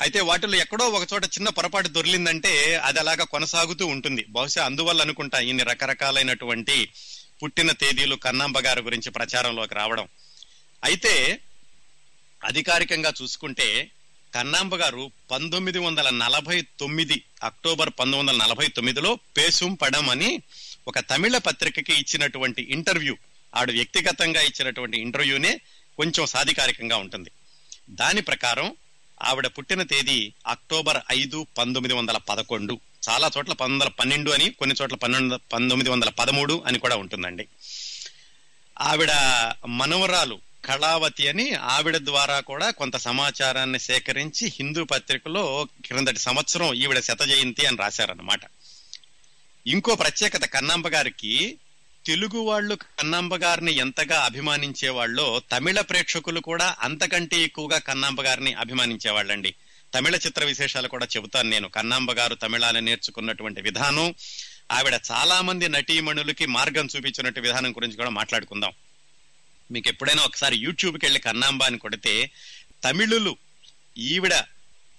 అయితే 0.02 0.22
వాటిలో 0.22 0.56
ఎక్కడో 0.58 0.90
ఒక 0.90 1.08
చోట 1.14 1.26
చిన్న 1.26 1.50
పొరపాటు 1.50 1.88
దొరికిందంటే 1.88 2.76
అది 2.76 3.00
అలాగా 3.00 3.24
కొనసాగుతూ 3.24 3.88
ఉంటుంది. 3.88 4.26
బహుశా 4.30 4.66
అందువల్ల 4.66 5.02
అనుకుంటా 5.02 5.40
ఇన్ని 5.40 5.64
రకరకాలైనటువంటి 5.64 6.90
పుట్టిన 7.44 7.72
తేదీలు 7.72 8.16
కన్నాంబ 8.16 8.60
గారి 8.60 8.82
గురించి 8.82 9.10
ప్రచారంలోకి 9.10 9.76
రావడం. 9.76 10.08
అయితే 10.84 11.42
అధికారికంగా 12.46 13.14
చూసుకుంటే 13.22 13.92
కన్నాంబ 14.34 14.76
గారు 14.76 15.12
పంతొమ్మిది 15.32 15.80
వందల 15.80 16.10
నలభై 16.10 16.62
తొమ్మిది 16.80 17.24
అక్టోబర్ 17.44 17.90
పంతొమ్మిది 17.90 18.32
వందల 18.32 18.46
నలభై 18.46 18.68
తొమ్మిదిలో 18.68 19.20
పేసుం 19.38 19.74
పడం 19.74 20.10
అని 20.10 20.42
ఒక 20.88 21.00
తమిళ 21.00 21.38
పత్రికకి 21.38 21.94
ఇచ్చినటువంటి 21.94 22.62
ఇంటర్వ్యూ 22.62 23.18
ఆడు 23.56 23.72
వ్యక్తిగతంగా 23.72 24.42
ఇచ్చినటువంటి 24.42 24.98
ఇంటర్వ్యూనే 25.02 25.62
కొంచెం 25.98 26.26
సాధికారికంగా 26.26 26.98
ఉంటుంది. 26.98 27.32
దాని 27.90 28.22
ప్రకారం 28.22 28.76
ఆవిడ 29.22 29.48
పుట్టిన 29.48 29.84
తేదీ 29.84 30.34
అక్టోబర్ 30.48 30.98
ఐదు 31.12 31.48
పంతొమ్మిది 31.58 31.94
వందల 31.94 32.18
పదకొండు. 32.18 32.80
చాలా 33.10 33.28
చోట్ల 33.38 33.54
పంతొమ్మిది 33.54 33.84
వందల 33.84 33.94
పన్నెండు 34.00 34.32
అని 34.32 34.50
కొన్ని 34.50 34.76
చోట్ల 34.82 34.96
పన్నెండు 34.96 35.40
పంతొమ్మిది 35.54 35.90
వందల 35.90 36.10
పదమూడు 36.10 36.64
అని 36.66 36.80
కూడా 36.80 36.96
ఉంటుందండి. 36.96 37.48
ఆవిడ 38.82 39.12
మనవరాలు 39.68 40.40
కళావతి 40.66 41.28
అని 41.28 41.54
ఆవిడ 41.54 41.98
ద్వారా 41.98 42.40
కూడా 42.40 42.70
కొంత 42.70 42.98
సమాచారాన్ని 42.98 43.80
సేకరించి 43.80 44.48
హిందూ 44.48 44.84
పత్రికలో 44.84 45.68
క్రిందటి 45.86 46.20
సంవత్సరం 46.20 46.74
ఈవిడ 46.74 47.00
శత 47.00 47.24
జయంతి 47.24 47.66
అని 47.66 47.78
రాశారన్నమాట. 47.78 48.40
ఇంకో 49.68 49.96
ప్రత్యేకత 49.96 50.46
కన్నాంబ 50.46 50.88
గారికి 50.88 51.58
తెలుగు 52.06 52.40
వాళ్ళు 52.40 52.76
కన్నాంబ 52.76 53.36
గారిని 53.36 53.72
ఎంతగా 53.72 54.22
అభిమానించేవాళ్ళో 54.22 55.42
తమిళ 55.52 55.82
ప్రేక్షకులు 55.82 56.40
కూడా 56.40 56.76
అంతకంటే 56.80 57.38
ఎక్కువగా 57.42 57.80
కన్నాంబ 57.80 58.22
గారిని 58.22 58.54
అభిమానించేవాళ్ళండి. 58.54 59.56
తమిళ 59.94 60.16
చిత్ర 60.16 60.46
విశేషాలు 60.46 60.88
కూడా 60.88 61.08
చెబుతాను 61.16 61.50
నేను. 61.50 61.68
కన్నాంబ 61.68 62.12
గారు 62.12 62.36
తమిళాన్ని 62.36 62.82
నేర్చుకున్నటువంటి 62.82 63.62
విధానం 63.62 64.16
ఆవిడ 64.72 65.00
చాలా 65.12 65.42
మంది 65.42 65.70
నటీమణులకి 65.70 66.46
మార్గం 66.46 66.88
చూపించినట్టు 66.96 67.40
విధానం 67.40 67.72
గురించి 67.72 67.96
కూడా 67.96 68.10
మాట్లాడుకుందాం. 68.10 68.72
మీకు 69.72 69.90
ఎప్పుడైనా 69.90 70.24
ఒకసారి 70.24 70.58
యూట్యూబ్కి 70.58 71.06
వెళ్ళి 71.06 71.20
కన్నాంబ 71.20 71.64
అని 71.64 71.78
కొడితే 71.78 72.32
తమిళులు 72.84 73.38
ఈవిడ 73.98 74.34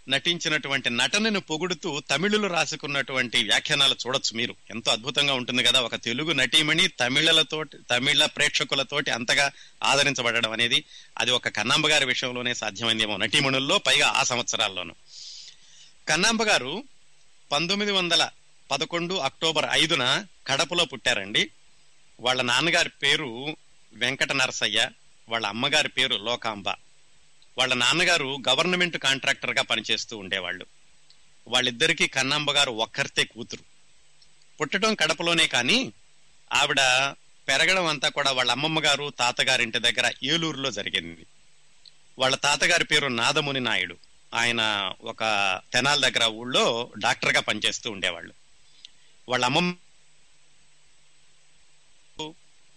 నటించినటువంటి 0.09 0.91
నటనను 0.91 1.41
పొగుడుతూ 1.41 2.01
తమిళులు 2.01 2.47
రాసుకున్నటువంటి 2.47 3.45
వ్యాఖ్యానాలు 3.45 3.95
చూడొచ్చు 4.07 4.37
మీరు. 4.37 4.55
ఎంతో 4.71 4.93
అద్భుతంగా 4.93 5.35
ఉంటుంది 5.35 5.63
కదా 5.63 5.81
ఒక 5.81 5.95
తెలుగు 5.95 6.33
నటీమణి 6.33 6.89
తమిళలతోటి 6.89 7.79
తమిళ 7.91 8.27
ప్రేక్షకులతోటి 8.27 9.11
అంతగా 9.11 9.51
ఆదరించబడడం 9.83 10.53
అనేది. 10.53 10.85
అది 11.19 11.31
ఒక 11.31 11.49
కన్నాంబ 11.49 11.89
గారి 11.89 12.07
విషయంలోనే 12.07 12.55
సాధ్యమైందేమో 12.55 13.17
నటీమణుల్లో 13.17 13.79
పైగా 13.79 14.09
ఆ 14.09 14.23
సంవత్సరాల్లోనూ. 14.23 14.95
కన్నాంబ 16.09 16.43
గారు 16.43 16.85
పంతొమ్మిది 17.53 17.93
వందల 17.93 18.29
పదకొండు 18.71 19.15
అక్టోబర్ 19.15 19.67
ఐదున 19.71 20.25
కడపలో 20.47 20.85
పుట్టారండి. 20.85 21.51
వాళ్ళ 22.21 22.43
నాన్నగారి 22.43 22.89
పేరు 22.89 23.57
వెంకట 23.93 24.33
నరసయ్య 24.33 24.91
వాళ్ళ 25.29 25.47
అమ్మగారి 25.47 25.89
పేరు 25.89 26.17
లోకాంబ. 26.17 26.65
వాళ్ళ 27.59 27.75
నాన్నగారు 27.75 28.39
గవర్నమెంట్ 28.49 28.97
కాంట్రాక్టర్గా 28.97 29.63
పనిచేస్తూ 29.63 30.19
ఉండేవాళ్ళు. 30.19 30.67
వాళ్ళిద్దరికీ 31.49 32.07
కన్నాంబ 32.07 32.51
గారు 32.51 32.71
ఒక్కరితే 32.71 33.25
కూతురు. 33.25 33.63
పుట్టడం 34.61 34.95
కడపలోనే 34.95 35.47
కానీ 35.47 35.93
ఆవిడ 36.53 36.81
పెరగడం 37.49 37.87
అంతా 37.87 38.09
కూడా 38.09 38.33
వాళ్ళ 38.33 38.51
అమ్మమ్మ 38.51 38.81
గారు 38.81 39.13
తాతగారింటి 39.19 39.79
దగ్గర 39.79 40.13
ఏలూరులో 40.25 40.71
జరిగింది. 40.71 41.27
వాళ్ళ 42.19 42.37
తాతగారి 42.37 42.85
పేరు 42.85 43.09
నాదముని 43.09 43.61
నాయుడు. 43.61 43.97
ఆయన 44.35 44.93
ఒక 45.01 45.21
తెనాల 45.73 46.09
దగ్గర 46.09 46.25
ఊళ్ళో 46.25 46.91
డాక్టర్గా 46.99 47.41
పనిచేస్తూ 47.41 47.91
ఉండేవాళ్ళు. 47.91 48.35
వాళ్ళ 49.29 49.45
అమ్మమ్మ 49.45 49.75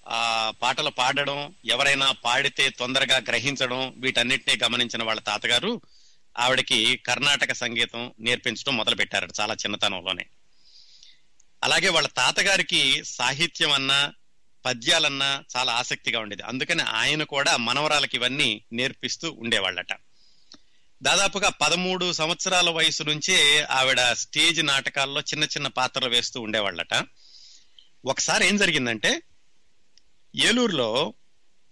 ఆ 0.08 0.54
పాటలు 0.62 0.90
పాడడం 0.90 1.56
ఎవరైనా 1.66 2.12
పాడితే 2.12 2.70
తొందరగా 2.70 3.18
గ్రహించడం 3.18 3.94
వీటన్నిటినీ 3.98 4.60
గమనించిన 4.64 5.04
వాళ్ళ 5.04 5.22
తాతగారు 5.22 5.82
ఆవిడకి 6.40 6.98
కర్ణాటక 6.98 7.54
సంగీతం 7.54 8.14
నేర్పించడం 8.20 8.78
మొదలు 8.78 8.96
పెట్టారట 8.96 9.30
చాలా 9.40 9.54
చిన్నతనంలోనే. 9.54 10.26
అలాగే 11.64 11.90
వాళ్ళ 11.90 12.08
తాతగారికి 12.08 13.04
సాహిత్యం 13.06 13.72
అన్నా 13.72 14.14
పద్యాలన్నా 14.66 15.44
చాలా 15.58 15.74
ఆసక్తిగా 15.74 16.20
ఉండేది. 16.20 16.44
అందుకని 16.44 16.82
ఆయన 16.82 17.24
కూడా 17.24 17.58
మనవరాలకి 17.58 18.18
ఇవన్నీ 18.18 18.62
నేర్పిస్తూ 18.74 19.32
ఉండేవాళ్ళట. 19.32 19.94
దాదాపుగా 21.04 21.50
పదమూడు 21.50 22.14
సంవత్సరాల 22.14 22.70
వయసు 22.70 23.04
నుంచే 23.04 23.62
ఆవిడ 23.62 24.12
స్టేజ్ 24.14 24.66
నాటకాల్లో 24.66 25.22
చిన్న 25.22 25.44
చిన్న 25.44 25.68
పాత్రలు 25.68 26.10
వేస్తూ 26.10 26.42
ఉండేవాళ్ళట. 26.42 27.06
ఒకసారి 28.06 28.48
ఏం 28.48 28.58
జరిగిందంటే 28.58 29.22
ఏలూరులో 30.44 31.14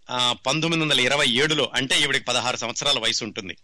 ఆ, 0.09 0.33
పంతొమ్మిది 0.33 0.83
వందల 0.83 0.99
ఇరవై 0.99 1.27
ఏడులో 1.27 1.71
అంటే 1.75 2.01
ఈవిడికి 2.01 2.25
పదహారు 2.25 2.57
సంవత్సరాల 2.57 2.99
వయసు 2.99 3.23
ఉంటుంది 3.23 3.57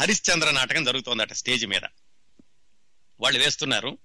హరిశ్చంద్ర 0.00 0.50
నాటకం 0.50 0.84
జరుగుతోందట 0.84 1.32
స్టేజ్ 1.32 1.66
మీద. 1.66 1.80
వాళ్ళు 3.20 3.40
వేస్తున్నారు. 3.40 3.98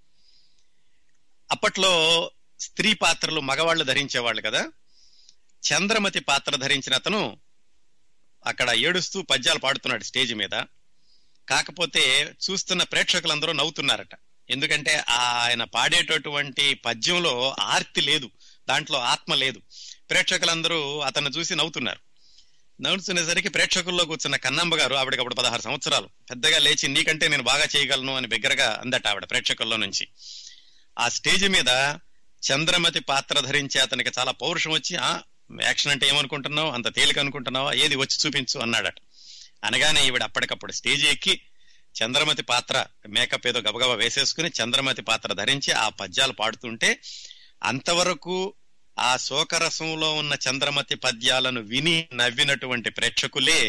అప్పట్లో 1.51 2.31
స్త్రీ 2.59 2.93
పాత్రలు 2.93 3.41
మగవాళ్ళు 3.41 3.83
ధరించేవాళ్ళు 3.83 4.41
కదా. 4.41 4.71
చంద్రమతి 5.63 6.19
పాత్ర 6.19 6.55
ధరించిన 6.55 6.93
అతను 6.93 7.37
అక్కడ 8.45 8.69
ఏడుస్తూ 8.69 9.21
పద్యాలు 9.21 9.59
పాడుతున్నాడు 9.59 10.03
స్టేజ్ 10.03 10.35
మీద. 10.35 10.63
కాకపోతే 11.49 12.33
చూస్తున్న 12.51 12.83
ప్రేక్షకులందరూ 12.83 13.51
నవ్వుతున్నారట. 13.51 14.09
ఎందుకంటే 14.49 15.03
ఆయన 15.09 15.63
పాడేటటువంటి 15.63 16.73
పద్యంలో 16.73 17.55
ఆర్తి 17.59 18.01
లేదు. 18.01 18.29
దాంట్లో 18.69 18.99
ఆత్మ 18.99 19.33
లేదు. 19.33 19.61
ప్రేక్షకులందరూ 20.09 20.99
అతను 20.99 21.29
చూసి 21.29 21.55
నవ్వుతున్నారు. 21.55 21.99
నవ్వుతునేసరికి 22.81 23.49
ప్రేక్షకుల్లో 23.49 24.05
కూర్చున్న 24.05 24.35
కన్నమ్మ 24.35 24.75
గారు 24.75 24.95
ఆవిడకి 24.95 25.19
అప్పుడు 25.19 25.35
పదహారు 25.35 25.61
సంవత్సరాలు. 25.61 26.07
పెద్దగా 26.29 26.59
లేచి 26.59 26.87
నీకంటే 26.87 27.27
నేను 27.27 27.43
బాగా 27.43 27.67
చేయగలను 27.75 28.15
అని 28.15 28.27
బిగ్గరగా 28.27 28.77
అందట 28.81 29.07
ఆవిడ 29.07 29.25
ప్రేక్షకుల్లో 29.29 29.77
నుంచి. 29.77 30.07
ఆ 30.99 31.09
స్టేజ్ 31.09 31.49
మీద 31.49 31.95
చంద్రమతి 32.51 32.99
పాత్ర 32.99 33.39
ధరించి 33.39 33.81
అతనికి 33.81 34.11
చాలా 34.19 34.31
పౌరుషం 34.31 34.71
వచ్చి 34.71 34.95
ఆ 34.95 35.19
యాక్షన్ 35.63 35.91
అంటే 35.91 36.07
ఏమనుకుంటున్నావు? 36.07 36.71
అంత 36.71 36.95
తేలిక 36.95 37.19
అనుకుంటున్నావా? 37.19 37.73
ఏది 37.73 37.95
వచ్చి 37.95 38.17
చూపించు 38.25 38.59
అన్నాడట. 38.59 38.95
అనగానే 39.63 40.07
ఈవిడ 40.07 40.23
అప్పటికప్పుడు 40.23 40.71
స్టేజ్ 40.71 41.05
ఎక్కి 41.05 41.41
చంద్రమతి 42.03 42.41
పాత్ర 42.41 42.85
మేకప్ 43.09 43.47
ఏదో 43.47 43.59
గబగబా 43.59 43.93
వేసేసుకుని 43.93 44.51
చంద్రమతి 44.63 45.01
పాత్ర 45.01 45.33
ధరించి 45.33 45.73
ఆ 45.73 45.89
పద్యాలు 45.89 46.33
పాడుతుంటే 46.33 47.01
అంతవరకు 47.63 48.53
ఆ 48.97 49.17
శోకరసంలో 49.17 50.13
ఉన్న 50.13 50.33
చంద్రమతి 50.47 50.95
పద్యాలను 50.95 51.61
విని 51.61 52.07
నవ్వినటువంటి 52.13 52.89
ప్రేక్షకులే 52.89 53.59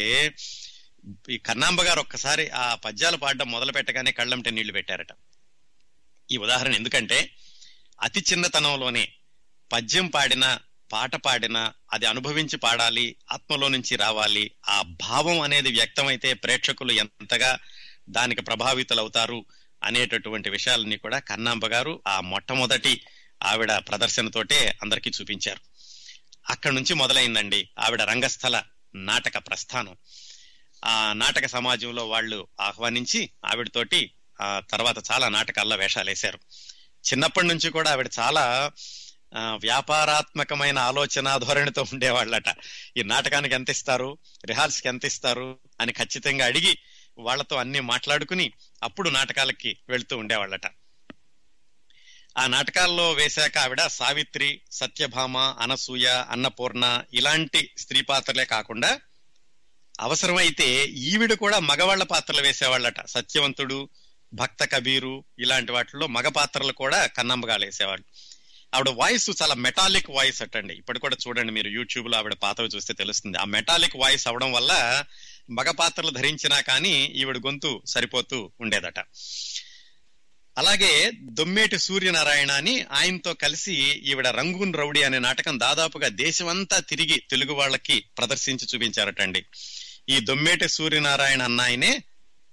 ఈ 1.29 1.37
కన్నాంబ 1.37 1.81
గారు 1.81 1.99
ఒక్కసారి 1.99 2.49
ఆ 2.49 2.75
పద్యాలు 2.75 3.17
పాడడం 3.17 3.51
మొదలు 3.51 3.71
పెట్టగానే 3.71 4.11
కళ్ళంటే 4.11 4.49
నీళ్ళు 4.49 4.73
పెట్టారట. 4.73 5.11
ఈ 6.29 6.37
ఉదాహరణ 6.37 6.73
ఎందుకంటే 6.75 7.31
అతి 8.01 8.19
చిన్నతనంలోనే 8.19 9.13
పద్యం 9.71 10.07
పాడిన 10.07 10.59
పాట 10.91 11.15
పాడినా 11.15 11.73
అది 11.93 12.05
అనుభవించి 12.05 12.57
పాడాలి 12.57 13.15
ఆత్మలో 13.31 13.67
నుంచి 13.67 13.95
రావాలి 13.95 14.51
ఆ 14.69 14.81
భావం 14.81 15.41
అనేది 15.41 15.71
వ్యక్తమైతే 15.71 16.33
ప్రేక్షకులు 16.33 16.91
ఎంతగా 16.93 17.59
దానికి 18.09 18.41
ప్రభావితులవుతారు 18.41 19.45
అనేటటువంటి 19.83 20.49
విషయాలన్నీ 20.49 20.97
కూడా 20.97 21.19
కన్నాంబ 21.19 21.65
గారు 21.65 22.03
ఆ 22.07 22.21
మొట్టమొదటి 22.21 22.93
ఆవిడ 23.43 23.71
ప్రదర్శనతోటే 23.71 24.79
అందరికీ 24.83 25.11
చూపించారు. 25.21 25.61
అక్కడి 26.49 26.75
నుంచి 26.75 26.93
మొదలైందండి 26.93 27.69
ఆవిడ 27.79 28.01
రంగస్థల 28.01 28.63
నాటక 28.95 29.37
ప్రస్థానం. 29.37 29.97
ఆ 30.85 31.13
నాటక 31.13 31.47
సమాజంలో 31.47 32.07
వాళ్ళు 32.07 32.47
ఆహ్వానించి 32.59 33.29
ఆవిడతోటి 33.45 34.13
ఆ 34.41 34.59
తర్వాత 34.59 34.95
చాలా 35.11 35.29
నాటకాల్లో 35.29 35.75
వేషాలు 35.75 36.09
వేశారు 36.09 36.39
చిన్నప్పటి 37.11 37.47
నుంచి 37.47 37.69
కూడా 37.69 37.91
ఆవిడ 37.91 38.09
చాలా 38.19 38.71
వ్యాపారాత్మకమైన 39.35 40.79
ఆలోచన 40.79 41.37
ధోరణితో 41.37 41.81
ఉండేవాళ్ళట. 41.81 42.55
ఈ 42.97 43.03
నాటకానికి 43.03 43.55
ఎంత 43.55 43.69
ఇస్తారు 43.69 44.17
రిహార్సల్కి 44.45 44.87
ఎంత 44.87 45.05
ఇస్తారు 45.05 45.59
అని 45.81 45.93
ఖచ్చితంగా 45.93 46.45
అడిగి 46.45 46.77
వాళ్ళతో 47.17 47.55
అన్ని 47.55 47.79
మాట్లాడుకుని 47.79 48.51
అప్పుడు 48.83 49.09
నాటకాలకి 49.09 49.77
వెళ్తూ 49.89 50.17
ఉండేవాళ్ళట. 50.17 50.67
ఆ 52.39 52.47
నాటకాల్లో 52.47 53.11
వేశాక 53.11 53.57
ఆవిడ 53.57 53.81
సావిత్రి 53.87 54.61
సత్యభామ 54.71 55.37
అనసూయ 55.37 56.07
అన్నపూర్ణ 56.07 57.01
ఇలాంటి 57.13 57.71
స్త్రీ 57.77 58.01
పాత్రలే 58.01 58.45
కాకుండా 58.45 58.99
అవసరమైతే 59.99 60.85
ఈవిడ 60.85 61.33
కూడా 61.33 61.59
మగవాళ్ళ 61.59 62.03
పాత్రలు 62.03 62.41
వేసేవాళ్ళట. 62.41 63.05
సత్యవంతుడు 63.05 63.89
భక్త 64.33 64.65
కబీరు 64.65 65.23
ఇలాంటి 65.39 65.71
వాటిల్లో 65.71 66.07
మగ 66.07 66.27
పాత్రలు 66.27 66.71
కూడా 66.71 67.05
కన్నమ్మగాలు 67.05 67.65
వేసేవాళ్ళు. 67.65 68.05
ఆవిడ 68.75 68.89
వాయిస్ 68.89 69.29
చాలా 69.41 69.53
మెటాలిక్ 69.53 70.09
వాయిస్ 70.09 70.41
అటండి. 70.41 70.73
ఇప్పుడు 70.73 70.99
కూడా 70.99 71.17
చూడండి 71.27 71.51
మీరు 71.51 71.67
యూట్యూబ్లో 71.67 72.17
ఆవిడ 72.17 72.33
పాత్రలు 72.33 72.69
చూస్తే 72.75 72.93
తెలుస్తుంది. 72.93 73.37
ఆ 73.37 73.43
మెటాలిక్ 73.43 73.95
వాయిస్ 73.95 74.27
అవడం 74.27 74.51
వల్ల 74.51 75.03
మగ 75.49 75.71
పాత్రలు 75.71 76.09
ధరించినా 76.09 76.59
కానీ 76.59 77.05
ఈవిడ 77.05 77.37
గొంతు 77.37 77.81
సరిపోతూ 77.85 78.51
ఉండేదట. 78.61 78.99
అలాగే 80.57 81.11
దొమ్మేటి 81.21 81.79
సూర్యనారాయణ 81.79 82.51
అని 82.51 82.85
ఆయనతో 82.91 83.33
కలిసి 83.33 83.73
ఈవిడ 83.83 84.27
రంగూన్ 84.27 84.73
రౌడీ 84.73 85.01
అనే 85.01 85.19
నాటకం 85.19 85.59
దాదాపుగా 85.59 86.07
దేశమంతా 86.07 86.79
తిరిగి 86.79 87.23
తెలుగు 87.29 87.53
వాళ్ళకి 87.53 88.05
ప్రదర్శించి 88.17 88.67
చూపించారటండి. 88.75 89.45
ఈ 90.09 90.19
దొమ్మేటి 90.19 90.69
సూర్యనారాయణ 90.69 91.43
అన్న 91.43 91.61
ఆయనే 91.61 92.03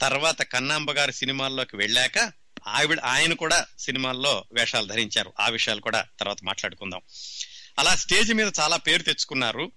తర్వాత 0.01 0.43
కన్నాంబ 0.43 0.93
గారి 0.93 1.13
సినిమాల్లోకి 1.13 1.77
వెళ్ళాక 1.77 2.33
ఆవిడ 2.67 3.01
ఆయన 3.01 3.33
కూడా 3.33 3.67
సినిమాల్లో 3.79 4.45
వేషాలు 4.53 4.87
ధరించారు. 4.87 5.33
ఆ 5.41 5.49
విషయాలు 5.49 5.81
కూడా 5.81 6.07
తర్వాత 6.21 6.37
మాట్లాడుకుందాం. 6.45 7.01
అలా 7.79 7.95
స్టేజ్ 7.95 8.35
మీద 8.35 8.53
చాలా 8.61 8.77
పేరు 8.77 9.03
తెచ్చుకున్నారు. 9.03 9.73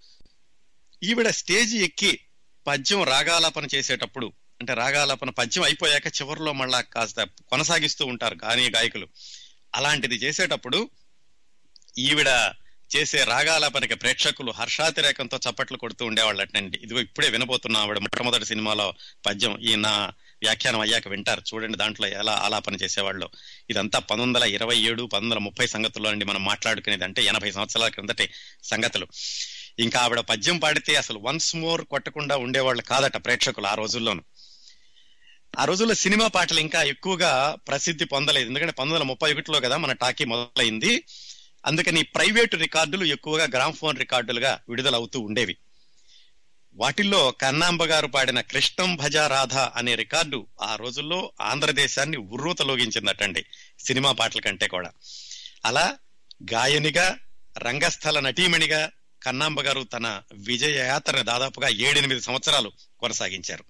ఈవిడ 1.03 1.29
స్టేజ్ 1.29 1.75
ఎక్కి 1.75 2.19
పద్యం 2.67 3.03
రాగాలాపన 3.03 3.67
చేసేటప్పుడు 3.75 4.33
అంటే 4.61 4.73
రాగాలపన 4.73 5.29
పద్యం 5.29 5.63
అయిపోయాక 5.63 6.07
చివరిలో 6.07 6.53
మళ్ళా 6.53 6.81
కాస్త 6.81 7.23
కొనసాగిస్తూ 7.23 8.05
ఉంటారు 8.05 8.37
గానీ 8.43 8.69
గాయకులు. 8.69 9.07
అలాంటిది 9.75 10.15
చేసేటప్పుడు 10.15 10.89
ఈవిడ 11.97 12.53
చేసే 12.95 13.23
రాగాలపనకి 13.23 13.95
ప్రేక్షకులు 13.95 14.51
హర్షాతిరేకంతో 14.51 15.39
చప్పట్లు 15.49 15.77
కొడుతూ 15.77 16.05
ఉండేవాళ్ళటండి. 16.05 16.79
ఇదిగో 16.83 16.99
ఇప్పుడే 16.99 17.29
వినబోతున్నా 17.29 17.79
ఆవిడ 17.79 17.97
మొట్టమొదటి 17.97 18.45
సినిమాలో 18.45 18.93
పద్యం 19.25 19.59
ఈ 19.59 19.75
నా 19.75 20.11
వ్యాఖ్యానం 20.41 20.79
అయ్యాక 20.79 21.07
వింటారు. 21.07 21.41
చూడండి 21.53 21.77
దాంట్లో 21.77 22.07
ఎలా 22.07 22.31
ఆలాపన 22.31 22.75
చేసేవాళ్ళు. 22.75 23.29
ఇదంతా 23.69 23.99
పంతొమ్మిది 23.99 24.39
వందల 24.39 24.55
ఇరవై 24.55 24.77
ఏడు 24.77 25.03
పంతొమ్మిది 25.03 25.35
వందల 25.35 25.43
ముప్పై 25.43 25.67
సంగతుల్లో 25.67 26.09
అండి 26.09 26.25
మనం 26.25 26.43
మాట్లాడుకునేది. 26.43 27.03
అంటే 27.03 27.23
ఎనభై 27.23 27.51
సంవత్సరాల 27.51 27.87
క్రిందటి 27.87 28.29
సంగతులు. 28.63 29.07
ఇంకా 29.79 29.99
ఆవిడ 29.99 30.19
పద్యం 30.19 30.57
పాడితే 30.57 30.95
అసలు 30.95 31.19
వన్స్ 31.19 31.55
మోర్ 31.55 31.85
కొట్టకుండా 31.85 32.37
ఉండేవాళ్ళు 32.37 32.83
కాదట 32.83 33.25
ప్రేక్షకులు 33.25 33.67
ఆ 33.67 33.73
రోజుల్లోనూ. 33.73 34.23
ఆ 35.59 35.65
రోజుల్లో 35.65 35.95
సినిమా 35.95 36.27
పాటలు 36.27 36.59
ఇంకా 36.59 36.83
ఎక్కువగా 36.83 37.55
ప్రసిద్ధి 37.67 38.05
పొందలేదు. 38.05 38.47
ఎందుకంటే 38.47 38.71
పంతొమ్మిది 38.71 38.95
వందల 38.95 39.07
ముప్పై 39.07 39.33
ఒకటిలో 39.33 39.59
కదా 39.59 39.77
మన 39.77 39.91
టాకీ 39.91 40.25
మొదలైంది. 40.25 41.03
అందుకని 41.65 42.03
ప్రైవేటు 42.03 42.55
రికార్డులు 42.55 43.05
ఎక్కువగా 43.05 43.43
గ్రామ్ఫోన్ 43.43 43.99
రికార్డులుగా 43.99 44.59
విడుదలవుతూ 44.69 45.19
ఉండేవి. 45.19 45.57
వాటిల్లో 46.73 47.31
కన్నాంబ 47.31 47.83
గారు 47.83 48.07
పాడిన 48.07 48.41
కృష్ణం 48.41 48.95
భజ 48.95 49.17
రాధ 49.17 49.53
అనే 49.53 49.95
రికార్డు 49.95 50.47
ఆ 50.61 50.75
రోజుల్లో 50.75 51.31
ఆంధ్రదేశాన్ని 51.41 52.17
ఉర్రూతలోగించిందటండి 52.17 53.45
సినిమా 53.79 54.11
పాటల 54.11 54.39
కంటే 54.39 54.67
కూడా. 54.67 54.91
అలా 55.65 55.97
గాయనిగా 56.53 57.17
రంగస్థల 57.57 58.19
నటీమణిగా 58.19 58.91
కన్నాంబ 59.23 59.61
గారు 59.61 59.83
తన 59.83 60.21
విజయ 60.33 60.77
యాత్రను 60.77 61.23
దాదాపుగా 61.23 61.69
ఏడెనిమిది 61.69 62.21
సంవత్సరాలు 62.21 62.71
కొనసాగించారు. 62.99 63.63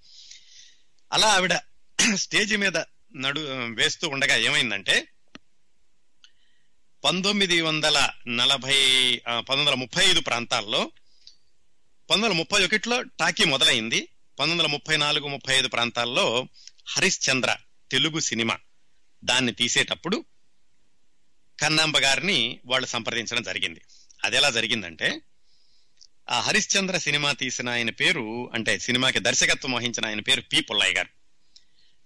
అలా 1.13 1.27
ఆవిడ 1.27 1.68
స్టేజ్ 2.15 2.57
మీద 2.57 2.77
నడు 3.15 3.41
వేస్తూ 3.73 4.09
ఉండగా 4.09 4.35
ఏమైందంటే 4.35 5.07
పంతొమ్మిది 7.03 7.61
వందల 7.61 8.09
నలభై 8.27 9.15
పంతొమ్మిది 9.27 9.61
వందల 9.61 9.73
ముప్పై 9.73 10.05
ఐదు 10.05 10.19
ప్రాంతాల్లో 10.19 10.79
పంతొమ్మిది 12.09 12.25
వందల 12.25 12.37
ముప్పై 12.37 12.65
ఒకటిలో 12.65 13.01
టాకీ 13.01 13.43
మొదలైంది. 13.43 14.01
పంతొమ్మిది 14.39 14.61
వందల 14.61 14.71
ముప్పై 14.71 14.97
నాలుగు 14.97 15.27
ముప్పై 15.27 15.55
ఐదు 15.55 15.67
ప్రాంతాల్లో 15.67 16.47
హరిశ్చంద్ర 16.87 17.55
తెలుగు 17.91 18.19
సినిమా 18.19 18.59
దాన్ని 19.23 19.51
తీసేటప్పుడు 19.51 20.25
కన్నాంబ 21.59 21.97
గారిని 21.97 22.59
వాళ్ళు 22.65 22.87
సంప్రదించడం 22.87 23.43
జరిగింది. 23.43 23.81
అది 24.23 24.37
ఎలా 24.37 24.49
జరిగిందంటే 24.49 25.21
ఆ 26.29 26.39
హరిశ్చంద్ర 26.39 26.97
సినిమా 26.97 27.31
తీసిన 27.31 27.69
ఆయన 27.69 27.89
పేరు 27.89 28.51
అంటే 28.53 28.79
సినిమాకి 28.79 29.19
దర్శకత్వం 29.19 29.71
వహించిన 29.71 30.05
ఆయన 30.05 30.19
పేరు 30.19 30.41
పి 30.41 30.61
పుల్లయ్య 30.61 30.93
గారు. 30.93 31.18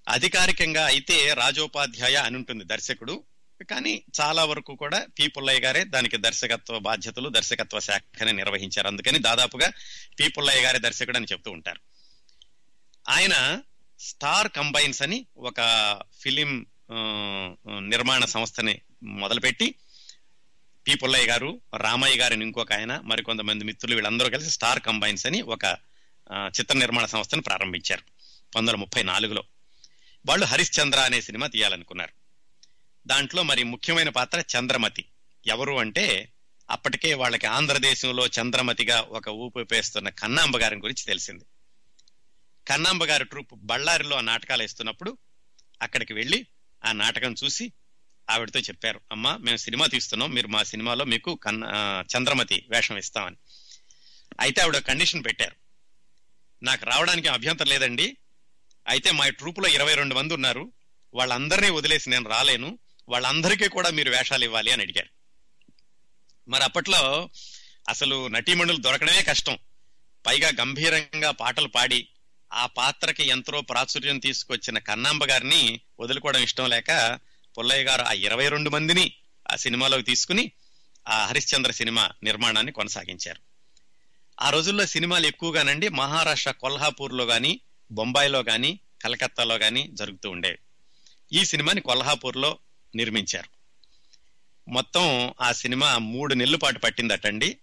అధికారికంగా 0.07 0.85
అయితే 0.85 1.33
రాజోపాధ్యాయ 1.33 2.15
అని 2.15 2.35
ఉంటుంది 2.35 2.63
దర్శకుడు. 2.63 3.23
కానీ 3.69 4.03
చాలా 4.21 4.43
వరకు 4.45 4.75
కూడా 4.75 5.07
పి 5.19 5.27
పుల్లయ్య 5.27 5.59
గారే 5.59 5.83
దానికి 5.83 6.17
దర్శకత్వ 6.17 6.79
బాధ్యతలు 6.79 7.29
దర్శకత్వ 7.29 7.79
శాఖని 7.79 8.33
నిర్వహించారు. 8.33 8.87
అందుకని 8.87 9.19
దాదాపుగా 9.19 9.71
పి 10.19 10.27
పుల్లయ్య 10.27 10.61
గారే 10.61 10.79
దర్శకుడు 10.79 11.17
అని 11.17 11.25
చెప్తూ 11.31 11.51
ఉంటారు. 11.51 11.79
ఆయన 13.09 13.61
స్టార్ 13.99 14.47
కంబైన్స్ 14.47 15.01
అని 15.01 15.25
ఒక 15.37 15.59
ఫిలిం 16.19 16.65
నిర్మాణ 17.79 18.25
సంస్థని 18.25 18.81
మొదలుపెట్టి 19.03 19.75
పి 20.87 20.95
పుల్లయ్య 20.95 21.27
గారు 21.27 21.61
రామయ్య 21.77 22.17
గారిని 22.17 22.45
ఇంకొక 22.45 22.73
ఆయన 22.73 23.01
మరికొంతమంది 23.03 23.65
మిత్రులు 23.65 23.95
వీళ్ళందరూ 23.95 24.29
కలిసి 24.29 24.49
స్టార్ 24.49 24.79
కంబైన్స్ 24.79 25.25
అని 25.25 25.41
ఒక 25.41 25.65
చిత్ర 26.47 26.77
నిర్మాణ 26.77 27.05
సంస్థను 27.05 27.41
ప్రారంభించారు. 27.41 28.01
పంతొమ్మిది 28.01 28.71
వందల 28.71 28.75
ముప్పై 28.75 29.03
నాలుగులో. 29.03 29.43
వాళ్ళు 30.25 30.45
హరిశ్చంద్ర 30.45 30.99
అనే 30.99 31.21
సినిమా 31.21 31.47
తీయాలనుకున్నారు. 31.47 32.13
దాంట్లో 33.07 33.43
మరి 33.43 33.63
ముఖ్యమైన 33.63 34.09
పాత్ర 34.09 34.43
చంద్రమతి. 34.57 35.05
ఎవరు 35.47 35.79
అంటే 35.79 36.33
అప్పటికే 36.69 37.13
వాళ్ళకి 37.13 37.45
ఆంధ్రదేశంలో 37.45 38.27
చంద్రమతిగా 38.27 39.01
ఒక 39.01 39.27
ఊపు 39.27 39.63
పేస్తున్న 39.63 40.09
కన్నాంబ 40.09 40.57
గారి 40.57 40.75
గురించి 40.75 41.03
తెలిసింది. 41.03 41.45
కన్నాంబ 42.67 43.05
గారి 43.05 43.25
ట్రూప్ 43.25 43.53
బళ్ళారిలో 43.53 44.17
ఆ 44.17 44.21
నాటకాలు 44.21 44.61
వేస్తున్నప్పుడు 44.61 45.17
అక్కడికి 45.81 46.13
వెళ్ళి 46.13 46.45
ఆ 46.85 46.91
నాటకం 46.91 47.35
చూసి 47.43 47.71
ఆవిడతో 48.29 48.59
చెప్పారు 48.59 49.01
అమ్మా 49.11 49.37
మేము 49.37 49.57
సినిమా 49.57 49.85
తీస్తున్నాం 49.85 50.31
మీరు 50.31 50.47
మా 50.47 50.63
సినిమాలో 50.63 51.05
మీకు 51.05 51.35
కన్న 51.35 51.63
చంద్రమతి 52.17 52.65
వేషం 52.69 52.97
ఇస్తామని. 52.97 53.35
అయితే 54.39 54.61
ఆవిడ 54.61 54.77
కండిషన్ 54.77 55.23
పెట్టారు. 55.23 55.55
నాకు 56.63 56.85
రావడానికి 56.85 57.27
అభ్యంతరం 57.27 57.67
లేదండి 57.67 58.17
అయితే 58.87 59.11
మా 59.11 59.29
ట్రూప్లో 59.29 59.69
ఇరవై 59.69 59.95
రెండు 59.95 60.15
మంది 60.15 60.33
ఉన్నారు. 60.33 60.71
వాళ్ళందరినీ 61.13 61.69
వదిలేసి 61.69 62.09
నేను 62.09 62.29
రాలేను. 62.29 62.79
వాళ్ళందరికీ 63.09 63.67
కూడా 63.67 63.89
మీరు 63.89 64.11
వేషాలు 64.11 64.43
ఇవ్వాలి 64.43 64.71
అని 64.71 64.81
అడిగారు. 64.81 65.09
మరి 66.49 66.63
అప్పట్లో 66.63 67.29
అసలు 67.89 68.27
నటీమణులు 68.27 68.77
దొరకడమే 68.77 69.21
కష్టం. 69.21 69.57
పైగా 70.25 70.49
గంభీరంగా 70.59 71.31
పాటలు 71.31 71.67
పాడి 71.67 72.07
ఆ 72.53 72.65
పాత్రకి 72.65 73.27
ఎంతో 73.27 73.61
ప్రాచుర్యం 73.61 74.19
తీసుకొచ్చిన 74.19 74.77
కన్నాంబ 74.79 75.25
గారిని 75.25 75.79
వదులుకోవడం 75.99 76.41
ఇష్టం 76.41 76.69
లేక 76.69 77.19
పుల్లయ్య 77.57 77.83
గారు 77.83 78.01
ఆ 78.01 78.11
ఇరవై 78.11 78.49
రెండు 78.49 78.69
మందిని 78.69 79.13
ఆ 79.51 79.55
సినిమాలోకి 79.55 80.03
తీసుకుని 80.03 80.51
ఆ 81.07 81.25
హరిశ్చంద్ర 81.25 81.71
సినిమా 81.71 82.09
నిర్మాణాన్ని 82.23 82.71
కొనసాగించారు. 82.71 83.41
ఆ 84.41 84.49
రోజుల్లో 84.49 84.85
సినిమాలు 84.85 85.27
ఎక్కువగానండి. 85.27 85.89
మహారాష్ట్ర 85.89 86.51
కొల్హాపూర్లో 86.51 87.25
కానీ 87.25 87.59
బొంబాయిలో 87.93 88.43
కానీ 88.43 88.79
కలకత్తాలో 89.01 89.57
కానీ 89.57 89.89
జరుగుతూ 89.93 90.29
ఉండేవి. 90.29 90.57
ఈ 91.39 91.45
సినిమాని 91.45 91.81
కొల్హాపూర్లో 91.81 92.57
నిర్మించారు. 92.95 93.49
మొత్తం 94.69 95.33
ఆ 95.41 95.51
సినిమా 95.51 95.97
మూడు 95.97 96.33
నెలల 96.33 96.55
పాటు 96.55 96.79
పట్టిందటండి. 96.79 97.57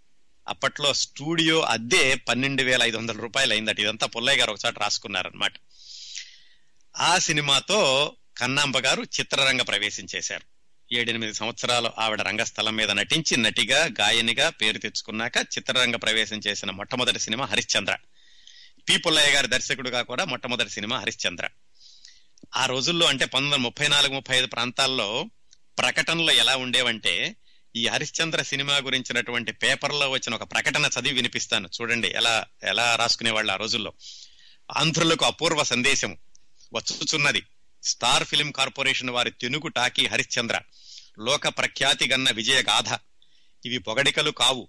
అప్పట్లో 0.49 0.95
స్టూడియో 0.95 1.61
అద్దె 1.61 2.15
పన్నెండు 2.29 2.63
వేల 2.63 2.83
ఐదు 2.83 2.97
వందల 2.97 3.19
రూపాయలు 3.19 3.53
అయిందట 3.53 3.81
ఇదంతా 3.81 4.07
పుల్లయ్య 4.07 4.39
గారు 4.39 4.51
ఒకసారి 4.51 4.77
రాసుకున్నారనమాట 4.81 5.53
ఆ 6.97 7.19
సినిమాతో 7.19 8.13
కన్నాంబ 8.39 8.79
గారు 8.79 9.03
చిత్రరంగ 9.03 9.63
ప్రవేశం 9.63 10.07
చేశారు. 10.17 10.51
ఏడెనిమిది 10.95 11.35
సంవత్సరాలు 11.35 11.91
ఆవిడ 11.99 12.23
రంగస్థలం 12.23 12.77
మీద 12.77 12.91
నటించి 12.91 13.37
నటిగా 13.37 13.85
గాయనిగా 13.85 14.49
పేరు 14.49 14.79
తెచ్చుకున్నాక 14.79 15.37
చిత్రరంగ 15.37 15.97
ప్రవేశం 15.97 16.41
చేసిన 16.47 16.71
మొట్టమొదటి 16.71 17.19
సినిమా 17.19 17.45
హరిశ్చంద్ర. 17.45 17.97
పి 18.91 18.97
పుల్లయ్య 18.97 19.31
గారి 19.31 19.49
దర్శకుడుగా 19.49 20.03
కూడా 20.03 20.25
మొట్టమొదటి 20.25 20.71
సినిమా 20.71 20.99
హరిశ్చంద్ర. 20.99 21.49
ఆ 22.57 22.67
రోజుల్లో 22.67 23.07
అంటే 23.07 23.25
పంతొమ్మిది 23.25 23.55
వందల 23.55 23.65
ముప్పై 23.65 23.89
నాలుగు 23.89 24.13
ముప్పై 24.13 24.37
ఐదు 24.37 24.47
ప్రాంతాల్లో 24.47 25.31
ప్రకటనలు 25.79 26.31
ఎలా 26.31 26.57
ఉండేవంటే 26.57 27.37
ఈ 27.77 27.87
హరిశ్చంద్ర 27.87 28.43
సినిమా 28.43 28.77
గురించినటువంటి 28.77 29.53
పేపర్లో 29.53 30.11
వచ్చిన 30.11 30.35
ఒక 30.35 30.43
ప్రకటన 30.43 30.91
చదివి 31.01 31.15
వినిపిస్తాను. 31.15 31.69
చూడండి 31.81 32.09
ఎలా 32.09 32.47
ఎలా 32.63 32.97
రాసుకునేవాళ్ళు 32.97 33.53
ఆ 33.53 33.57
రోజుల్లో. 33.57 33.93
ఆంధ్రులకు 34.77 35.25
అపూర్వ 35.25 35.63
సందేశం 35.63 36.17
వచ్చుచున్నది. 36.75 37.43
స్టార్ 37.83 38.25
ఫిలిం 38.25 38.51
కార్పొరేషన్ 38.51 39.11
వారి 39.11 39.31
తెనుగు 39.31 39.69
టాకీ 39.69 40.07
హరిశ్చంద్ర. 40.07 40.61
లోక 41.19 41.49
ప్రఖ్యాతి 41.49 42.09
గన్న 42.09 42.31
విజయ 42.31 42.63
గాథ 42.63 42.99
ఇవి 43.67 43.79
పొగడికలు 43.79 44.31
కావు. 44.31 44.69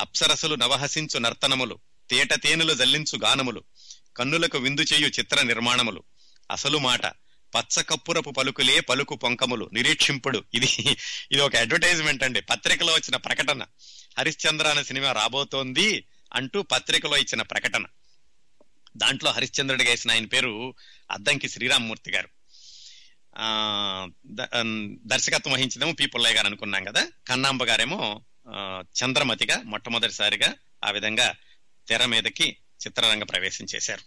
అప్సరసులు 0.00 0.54
నవహసించు 0.54 1.18
నర్తనములు. 1.18 1.78
తేట 2.10 2.34
తేనెలు 2.34 2.74
జల్లించు 2.74 3.18
గానములు 3.24 3.64
కన్నులకు 4.16 4.58
విందు 4.58 4.80
చేయు 4.80 5.06
చిత్ర 5.06 5.42
నిర్మాణములు. 5.42 6.02
అసలు 6.50 6.78
మాట 6.78 7.06
పచ్చకప్పురపు 7.56 8.30
పలుకులే 8.30 8.80
పలుకు 8.80 9.16
పొంకములు 9.16 9.70
నిరీక్షింపుడు. 9.72 10.44
ఇది 10.54 10.96
ఇది 11.32 11.40
ఒక 11.40 11.56
అడ్వర్టైజ్మెంట్ 11.56 12.24
అండి. 12.24 12.40
పత్రికలో 12.40 12.92
వచ్చిన 12.92 13.16
ప్రకటన. 13.16 13.62
హరిశ్చంద్ర 14.18 14.66
అనే 14.66 14.84
సినిమా 14.84 15.12
రాబోతోంది 15.12 16.04
అంటూ 16.34 16.62
పత్రికలో 16.62 17.16
ఇచ్చిన 17.16 17.42
ప్రకటన. 17.42 17.84
దాంట్లో 18.96 19.30
హరిశ్చంద్రుడు 19.30 19.82
వేసిన 19.82 20.10
ఆయన 20.10 20.26
పేరు 20.26 20.74
అద్దంకి 21.10 21.48
శ్రీరామ్మూర్తి 21.48 22.10
గారు. 22.10 22.28
ఆ 23.38 24.08
ద- 24.26 24.98
దర్శకత్వం 25.06 25.52
వహించదేమో 25.52 25.92
పి. 25.92 26.06
పుల్లయ్య 26.06 26.36
గారు 26.36 26.46
అనుకున్నాం 26.46 26.84
కదా. 26.84 27.08
కన్నాంబ 27.28 27.64
గారేమో 27.64 28.22
చంద్రమతిగా 28.80 29.62
మొట్టమొదటిసారిగా 29.62 30.54
ఆ 30.84 30.90
విధంగా 30.90 31.34
తెర 31.88 32.04
మీదకి 32.04 32.56
చిత్రరంగ 32.86 33.22
ప్రవేశం 33.22 33.66
చేశారు. 33.74 34.02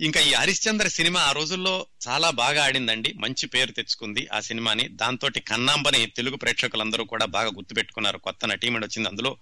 ఇంకా 0.00 0.20
ఈ 0.20 0.32
హరిశ్చంద్ర 0.32 0.88
సినిమా 0.88 1.20
ఆ 1.20 1.32
రోజుల్లో 1.32 1.86
చాలా 2.08 2.30
బాగా 2.30 2.64
ఆడిందండి. 2.64 3.12
మంచి 3.12 3.46
పేరు 3.46 3.72
తెచ్చుకుంది 3.72 4.28
ఆ 4.32 4.40
సినిమాని. 4.40 4.88
దాంతో 4.88 5.30
కన్నాంబని 5.48 6.06
తెలుగు 6.06 6.36
ప్రేక్షకులందరూ 6.36 7.04
కూడా 7.04 7.24
బాగా 7.24 7.48
గుర్తుపెట్టుకున్నారు 7.48 8.18
కొత్త 8.18 8.46
నటీమణి 8.46 8.86
వచ్చింది 8.86 9.08
అందులో. 9.08 9.36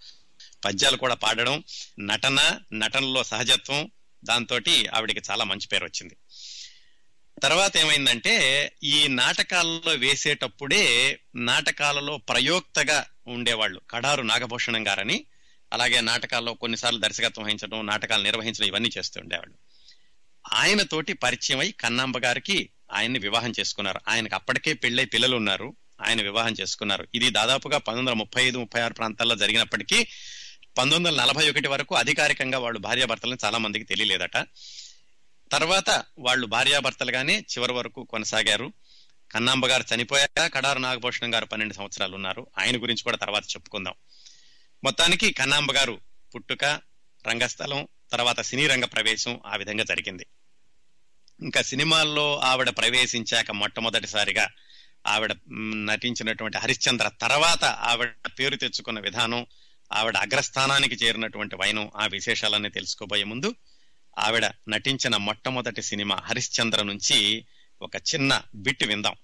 పద్యాలు 0.65 0.97
కూడా 0.97 1.15
పాడడం 1.15 1.65
నటన 2.01 2.61
నటనలో 2.73 3.25
సహజత్వం 3.25 3.91
దాంతో 4.25 4.61
ఆవిడికి 4.95 5.21
చాలా 5.31 5.45
మంచి 5.45 5.67
పేరు 5.67 5.85
వచ్చింది. 5.85 6.17
తర్వాత 7.43 7.77
ఏమైందంటే 7.77 8.33
ఈ 8.83 9.09
నాటకాలలో 9.09 9.93
వేసేటప్పుడే 9.93 11.19
నాటకాలలో 11.37 12.17
ప్రయోక్తగా 12.17 13.07
ఉండేవాళ్ళు 13.27 13.81
కడారు 13.91 14.23
నాగభూషణం 14.23 14.89
గారని 14.89 15.25
అలాగే 15.73 16.01
నాటకాల్లో 16.01 16.55
కొన్నిసార్లు 16.55 17.01
దర్శకత్వం 17.01 17.45
వహించడం 17.45 17.87
నాటకాలు 17.87 18.23
నిర్వహించడం 18.23 18.67
ఇవన్నీ 18.67 18.91
చేస్తూ 18.99 19.21
ఉండేవాళ్ళు. 19.21 19.55
ఆయనతోటి 20.53 21.13
పరిచయం 21.13 21.59
అయి 21.59 21.73
కన్నాంబ 21.73 22.19
గారికి 22.19 22.71
ఆయన్ని 22.93 23.19
వివాహం 23.19 23.53
చేసుకున్నారు. 23.61 24.01
ఆయనకు 24.09 24.35
అప్పటికే 24.35 24.73
పెళ్ళై 24.73 25.05
పిల్లలు 25.05 25.37
ఉన్నారు. 25.37 25.77
ఆయన 26.03 26.23
వివాహం 26.23 26.55
చేసుకున్నారు. 26.61 27.09
ఇది 27.15 27.31
దాదాపుగా 27.31 27.79
పంతొమ్మిది 27.79 28.11
వందల 28.11 28.19
ముప్పై 28.19 28.45
ఐదు 28.45 28.59
ముప్పై 28.59 28.81
ఆరు 28.81 28.95
ప్రాంతాల్లో 28.95 29.37
జరిగినప్పటికీ 29.37 30.05
పంతొమ్మిది 30.79 31.17
వందల 31.17 31.23
నలభై 31.23 31.51
ఒకటి 31.51 31.69
వరకు 31.69 31.95
అధికారికంగా 31.95 32.59
వాళ్ళు 32.59 32.79
భార్యాభర్తలను 32.79 33.39
చాలా 33.45 33.59
మందికి 33.59 33.85
తెలియలేదట. 33.85 34.37
తర్వాత 35.53 36.03
వాళ్ళు 36.19 36.47
భార్యాభర్తలుగానే 36.47 37.39
చివరి 37.39 37.73
వరకు 37.73 38.05
కొనసాగారు. 38.05 38.73
కన్నాంబ 39.33 39.67
గారు 39.67 39.85
చనిపోయాక 39.95 40.55
కడారు 40.55 40.79
నాగభూషణం 40.79 41.35
గారు 41.35 41.45
పన్నెండు 41.45 41.75
సంవత్సరాలు 41.75 42.15
ఉన్నారు. 42.15 42.47
ఆయన 42.59 42.83
గురించి 42.83 43.03
కూడా 43.03 43.17
తర్వాత 43.17 43.43
చెప్పుకుందాం. 43.43 43.95
మొత్తానికి 44.85 45.33
కన్నాంబ 45.33 45.73
గారు 45.73 46.01
పుట్టుక 46.35 46.65
రంగస్థలం 47.27 47.89
తర్వాత 48.13 48.41
సినీ 48.41 48.67
రంగ 48.67 48.85
ప్రవేశం 48.85 49.41
ఆ 49.47 49.57
విధంగా 49.57 49.85
జరిగింది. 49.85 50.27
ఇంకా 51.43 51.63
సినిమాల్లో 51.63 52.39
ఆవిడ 52.39 52.69
ప్రవేశించాక 52.69 53.51
మొట్టమొదటిసారిగా 53.51 54.49
ఆవిడ 55.07 55.37
నటించినటువంటి 55.75 56.59
హరిశ్చంద్ర 56.59 57.09
తర్వాత 57.09 57.65
ఆవిడ 57.65 58.11
పేరు 58.39 58.57
తెచ్చుకున్న 58.57 59.01
విధానం 59.01 59.47
ఆవిడ 59.93 60.17
అగ్రస్థానానికి 60.17 60.95
చేరినటువంటి 60.95 61.57
వైనం 61.57 61.91
ఆ 61.97 62.07
విశేషాలన్నీ 62.07 62.69
తెలుసుకోబోయే 62.69 63.25
ముందు 63.25 63.55
ఆవిడ 64.19 64.51
నటించిన 64.69 65.17
మొట్టమొదటి 65.17 65.83
సినిమా 65.83 66.17
హరిశ్చంద్ర 66.25 66.83
నుంచి 66.83 67.47
ఒక 67.83 67.97
చిన్న 67.97 68.43
బిట్ 68.55 68.85
విందాం. 68.85 69.15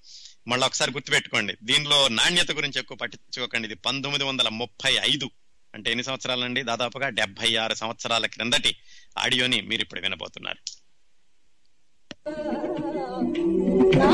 మళ్ళీ 0.48 0.66
ఒకసారి 0.66 0.92
గుర్తుపెట్టుకోండి. 0.92 1.56
దీనిలో 1.62 2.08
నాణ్యత 2.08 2.50
గురించి 2.50 2.80
ఎక్కువ 2.80 2.96
పట్టించుకోకండి. 2.96 3.68
ఇది 3.68 3.74
పంతొమ్మిది 3.74 4.24
వందల 4.24 4.48
ముప్పై 4.48 4.92
ఐదు. 4.92 5.30
అంటే 5.74 5.90
ఎన్ని 5.90 6.04
సంవత్సరాలండి? 6.04 6.62
దాదాపుగా 6.62 7.08
డెబ్బై 7.08 7.56
ఆరు 7.56 7.74
సంవత్సరాల 7.74 8.26
క్రిందటి 8.26 8.76
ఆడియోని 9.18 9.60
మీరు 9.60 9.82
ఇప్పుడు 9.82 10.00
వినబోతున్నారు. 10.00 10.60
నా 13.98 14.10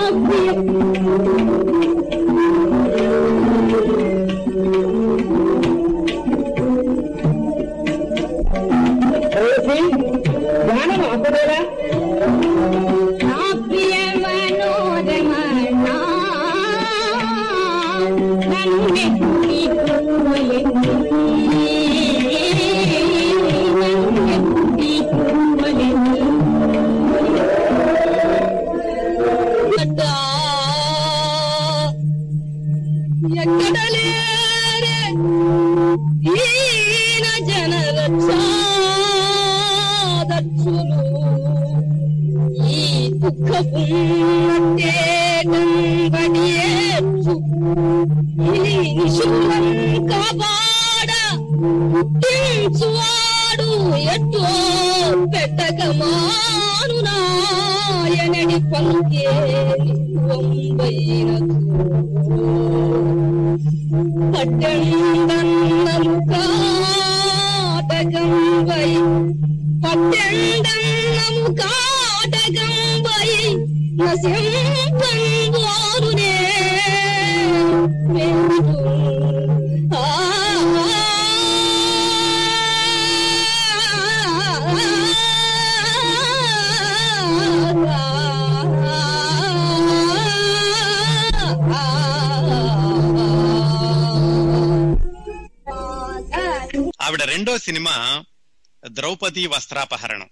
సినిమా 97.56 98.24
ద్రౌపది 98.86 99.46
వస్త్రాపహరణం. 99.46 100.30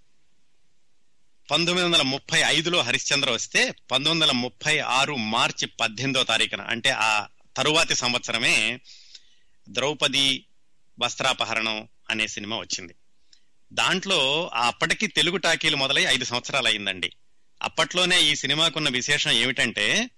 పంతొమ్మిది 1.50 1.86
వందల 1.86 2.02
ముప్పై 2.02 2.40
ఐదులో 2.40 2.80
హరిశ్చంద్ర 2.80 3.30
వస్తే 3.30 3.70
పంతొమ్మిది 3.70 4.10
వందల 4.10 4.30
ముప్పై 4.30 4.78
ఆరు 4.78 5.14
మార్చి 5.14 5.66
పద్దెనిమిదో 5.66 6.24
తారీఖున 6.24 6.60
అంటే 6.60 6.90
ఆ 6.90 7.26
తరువాతి 7.56 7.94
సంవత్సరమే 7.94 8.80
ద్రౌపది 9.68 10.44
వస్త్రాపహరణం 10.98 11.88
అనే 12.10 12.26
సినిమా 12.26 12.56
వచ్చింది. 12.56 12.94
దాంట్లో 13.72 14.50
అప్పటికి 14.54 15.06
తెలుగు 15.06 15.36
టాకీలు 15.36 15.76
మొదలై 15.76 16.02
ఐదు 16.02 16.24
సంవత్సరాలు 16.24 16.66
అయిందండి 16.66 17.12
అప్పట్లోనే 17.62 18.22
ఈ 18.22 18.34
సినిమాకున్న 18.34 18.88
విశేషం 18.88 19.30
ఏమిటంటే 19.30 20.10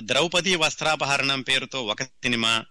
ద్రౌపది 0.00 0.56
వస్త్రాపహరణం 0.56 1.42
పేరుతో 1.42 1.82
ఒక 1.82 2.02
సినిమా 2.02 2.64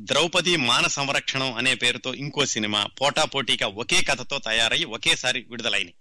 ద్రౌపది 0.00 0.56
మాన 0.56 0.86
సంరక్షణం 0.86 1.52
అనే 1.52 1.74
పేరుతో 1.74 2.14
ఇంకో 2.14 2.46
సినిమా 2.46 2.86
పోటాపోటీగా 2.86 3.66
ఒకే 3.66 4.02
కథతో 4.02 4.38
తయారై 4.38 4.84
ఒకేసారి 4.84 5.46
విడుదలైనవి 5.50 5.94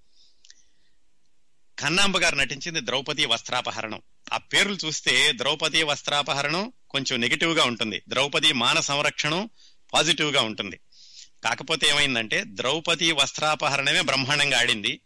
కన్నాంబ 1.80 2.18
గారు 2.18 2.36
నటించింది 2.36 2.80
ద్రౌపది 2.80 3.26
వస్త్రాపహరణం. 3.26 4.02
ఆ 4.34 4.38
పేర్లు 4.38 4.78
చూస్తే 4.86 5.32
ద్రౌపది 5.32 5.84
వస్త్రాపహరణం 5.84 6.74
కొంచెం 6.90 7.22
నెగిటివ్గా 7.22 7.64
ఉంటుంది. 7.64 8.02
ద్రౌపది 8.10 8.54
మాన 8.54 8.80
సంరక్షణం 8.80 9.50
పాజిటివ్గా 9.94 10.42
ఉంటుంది. 10.42 10.80
కాకపోతే 11.44 11.88
ఏమైందంటే 11.88 12.44
ద్రౌపది 12.48 13.12
వస్త్రాపహరణమే 13.12 14.02
బ్రహ్మాండంగా 14.02 14.60
ఆడింది. 14.60 15.00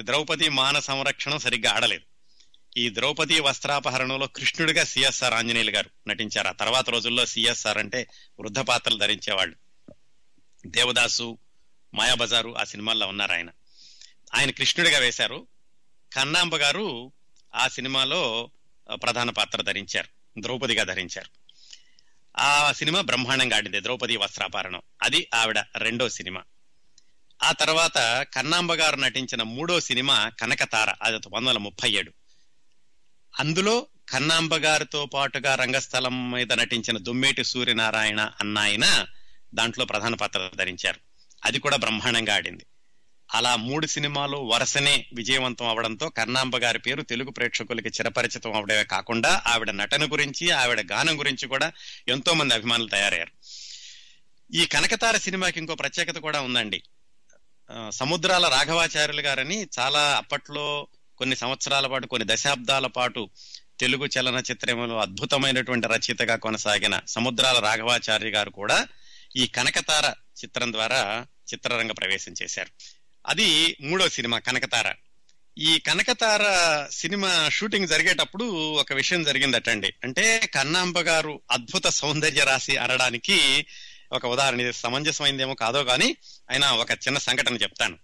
ద్రౌపది 0.00 0.48
మాన 0.48 0.78
సంరక్షణం 0.78 1.38
సరిగ్గా 1.38 1.72
ఆడలేదు. 1.72 2.13
ఈ 2.76 2.90
ద్రౌపది 2.94 3.40
వస్త్రాపహరణంలో 3.40 4.26
కృష్ణుడిగా 4.26 4.84
సిఎస్ఆర్ 4.84 5.34
ఆంజనేయులు 5.34 5.70
గారు 5.70 5.90
నటించారు. 6.08 6.48
ఆ 6.48 6.52
తర్వాత 6.52 6.90
రోజుల్లో 6.90 7.26
సిఎస్ఆర్ 7.26 7.78
అంటే 7.78 8.06
వృద్ధ 8.40 8.58
పాత్రలు 8.58 8.98
ధరించేవాళ్ళు. 8.98 9.56
దేవదాసు 10.66 11.38
మాయాబజారు 11.94 12.58
ఆ 12.58 12.64
సినిమాల్లో 12.64 13.06
ఉన్నారు 13.06 13.32
ఆయన. 13.32 13.48
ఆయన 14.34 14.50
కృష్ణుడిగా 14.50 14.98
వేశారు. 14.98 15.46
కన్నాంబ 16.12 16.56
గారు 16.56 17.12
ఆ 17.54 17.68
సినిమాలో 17.68 18.50
ప్రధాన 18.92 19.30
పాత్ర 19.30 19.62
ధరించారు. 19.62 20.40
ద్రౌపదిగా 20.40 20.84
ధరించారు. 20.84 21.30
ఆ 22.38 22.72
సినిమా 22.72 23.00
బ్రహ్మాండంగా 23.00 23.56
ఆడింది 23.56 23.80
ద్రౌపది 23.80 24.16
వస్త్రాపహరణం. 24.16 24.82
అది 25.02 25.28
ఆవిడ 25.34 25.58
రెండో 25.58 26.08
సినిమా. 26.08 26.42
ఆ 27.42 27.52
తర్వాత 27.52 28.26
కన్నాంబ 28.34 28.74
గారు 28.74 28.96
నటించిన 28.96 29.42
మూడో 29.42 29.80
సినిమా 29.80 30.28
కనకతార 30.28 30.90
అది 31.02 31.14
పంతొమ్మిది 31.14 31.48
వందల 31.48 31.58
ముప్పై 31.58 31.90
ఏడు. 31.90 32.12
అందులో 33.40 33.86
కన్నాంబ 34.08 34.56
గారితో 34.56 35.06
పాటుగా 35.06 35.54
రంగస్థలం 35.54 36.30
మీద 36.30 36.52
నటించిన 36.52 36.98
దుమ్మేటి 36.98 37.44
సూర్యనారాయణ 37.44 38.30
అన్న 38.40 38.58
ఆయన 38.58 39.06
దాంట్లో 39.54 39.84
ప్రధాన 39.84 40.14
పాత్ర 40.14 40.50
ధరించారు. 40.56 41.00
అది 41.44 41.58
కూడా 41.58 41.76
బ్రహ్మాండంగా 41.76 42.34
ఆడింది. 42.34 42.66
అలా 43.34 43.56
మూడు 43.56 43.86
సినిమాలు 43.86 44.36
వరుసనే 44.36 45.06
విజయవంతం 45.14 45.66
అవడంతో 45.66 46.08
కర్ణాంబ 46.08 46.56
గారి 46.56 46.78
పేరు 46.78 47.02
తెలుగు 47.02 47.30
ప్రేక్షకులకి 47.30 47.88
చిరపరిచితం 47.88 48.52
అవడమే 48.52 48.84
కాకుండా 48.84 49.42
ఆవిడ 49.46 49.70
నటన 49.70 50.12
గురించి 50.12 50.50
ఆవిడ 50.50 50.92
గానం 50.92 51.18
గురించి 51.18 51.48
కూడా 51.48 51.72
ఎంతో 52.08 52.34
మంది 52.34 52.54
అభిమానులు 52.54 52.88
తయారయ్యారు. 52.88 53.32
ఈ 54.54 54.66
కనకతార 54.66 55.16
సినిమాకి 55.16 55.60
ఇంకో 55.60 55.74
ప్రత్యేకత 55.74 56.18
కూడా 56.18 56.40
ఉందండి. 56.40 56.82
సముద్రాల 57.90 58.48
రాఘవాచార్యులు 58.48 59.20
గారని 59.20 59.66
చాలా 59.78 60.16
అప్పట్లో 60.16 60.86
కొన్ని 61.18 61.36
సంవత్సరాల 61.36 61.86
పాటు 61.86 62.06
కొన్ని 62.06 62.34
దశాబ్దాల 62.34 62.86
పాటు 62.86 63.30
తెలుగు 63.80 64.06
చలనచిత్రంలో 64.06 64.98
అద్భుతమైనటువంటి 64.98 65.88
రచయితగా 65.88 66.36
కొనసాగిన 66.36 67.00
సముద్రాల 67.08 67.58
రాఘవాచార్య 67.58 68.30
గారు 68.30 68.50
కూడా 68.50 68.88
ఈ 69.36 69.46
కనకతార 69.46 70.06
చిత్రం 70.44 70.72
ద్వారా 70.72 71.26
చిత్రరంగ 71.54 71.90
ప్రవేశం 71.92 72.34
చేశారు. 72.42 72.68
అది 73.26 73.76
మూడో 73.80 74.08
సినిమా 74.08 74.38
కనకతార. 74.38 74.94
ఈ 75.58 75.78
కనకతార 75.78 76.44
సినిమా 76.90 77.48
షూటింగ్ 77.48 77.88
జరిగేటప్పుడు 77.88 78.44
ఒక 78.72 78.92
విషయం 78.92 79.24
జరిగిందటండి. 79.24 79.94
అంటే 80.04 80.50
కన్నాంబ 80.54 80.98
గారు 80.98 81.40
అద్భుత 81.50 81.86
సౌందర్య 81.86 82.44
రాశి 82.44 82.76
అనడానికి 82.76 83.66
ఒక 84.12 84.26
ఉదాహరణ 84.26 84.60
ఇది 84.60 84.72
సమంజసమైందేమో 84.72 85.54
కాదో 85.54 85.84
కానీ 85.84 86.16
అయినా 86.50 86.72
ఒక 86.72 86.90
చిన్న 86.90 87.18
సంఘటన 87.18 87.54
చెప్తాను. 87.54 87.98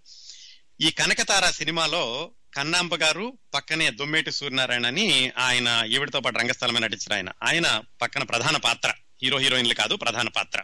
ఈ 0.81 0.91
కనకతార 0.91 1.49
సినిమాలో 1.49 2.31
కన్నాంబ 2.53 2.95
గారు 2.95 3.37
పక్కనే 3.53 3.89
దొమ్మేటి 3.89 4.31
సూర్యనారాయణ 4.31 4.87
అని 4.87 5.31
ఆయన 5.37 5.83
ఈవిడతో 5.87 6.19
పాటు 6.19 6.37
రంగస్థలమే 6.37 6.79
నటించిన 6.79 7.13
ఆయన. 7.13 7.29
ఆయన 7.43 7.81
పక్కన 8.01 8.23
ప్రధాన 8.23 8.57
పాత్ర 8.57 8.93
హీరో 9.23 9.37
హీరోయిన్లు 9.37 9.73
కాదు 9.73 9.95
ప్రధాన 9.95 10.29
పాత్ర. 10.29 10.63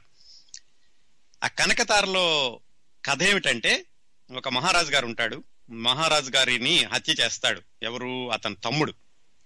ఆ 1.43 1.47
కనకతారలో 1.47 2.60
కథ 3.06 3.23
ఏమిటంటే 3.23 3.86
ఒక 4.32 4.50
మహారాజు 4.50 4.91
గారు 4.91 5.06
ఉంటాడు. 5.06 5.43
మహారాజు 5.69 6.32
గారిని 6.32 6.84
హత్య 6.84 7.13
చేస్తాడు. 7.13 7.62
ఎవరు? 7.84 8.32
అతని 8.32 8.56
తమ్ముడు 8.56 8.93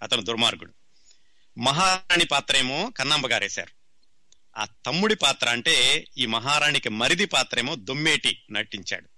అతను 0.02 0.22
దుర్మార్గుడు. 0.22 0.74
మహారాణి 1.60 2.26
పాత్ర 2.26 2.58
ఏమో 2.58 2.92
కన్నాంబ 2.98 3.28
గారు 3.28 3.44
వేశారు 3.44 3.82
ఆ 4.58 4.66
తమ్ముడి 4.86 5.16
పాత్ర 5.16 5.50
అంటే 5.50 6.06
ఈ 6.18 6.26
మహారాణికి 6.26 6.90
మరిది 6.90 7.26
పాత్ర 7.26 7.60
ఏమో 7.60 7.76
దొమ్మేటి 7.76 8.44
నటించాడు. 8.52 9.11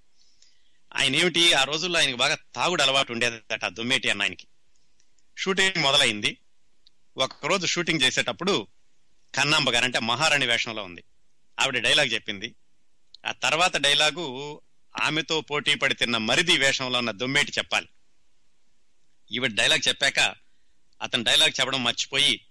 ఆయన 0.96 1.16
ఏమిటి 1.16 1.54
ఆ 1.54 1.64
రోజుల్లో 1.64 2.00
ఆయనకు 2.00 2.16
బాగా 2.16 2.38
తాగుడు 2.56 2.82
అలవాటు 2.82 3.12
ఉండేదట 3.12 3.66
దుమ్మేటి 3.66 4.10
అన్న 4.10 4.22
ఆయనకి. 4.22 4.48
షూటింగ్ 5.38 5.84
మొదలైంది. 5.84 6.38
ఒకరోజు 7.18 7.66
షూటింగ్ 7.66 8.02
చేసేటప్పుడు 8.02 8.68
కన్నాంబ 9.36 9.70
గారు 9.70 9.84
అంటే 9.86 10.00
మహారాణి 10.00 10.46
వేషంలో 10.46 10.84
ఉంది. 10.84 11.04
ఆవిడ 11.60 11.78
డైలాగ్ 11.78 12.14
చెప్పింది. 12.14 12.56
ఆ 13.26 13.32
తర్వాత 13.32 13.78
డైలాగు 13.78 14.62
ఆమెతో 15.02 15.42
పోటీ 15.42 15.76
పడి 15.76 15.94
తిన్న 15.94 16.18
మరిది 16.18 16.58
వేషంలో 16.58 17.00
ఉన్న 17.00 17.12
దొమ్మేటి 17.12 17.52
చెప్పాలి. 17.58 17.88
ఈవిడ 19.32 19.52
డైలాగ్ 19.54 19.88
చెప్పాక 19.88 20.20
అతను 21.02 21.24
డైలాగ్ 21.24 21.60
చెప్పడం 21.60 21.84
మర్చిపోయి 21.84 22.46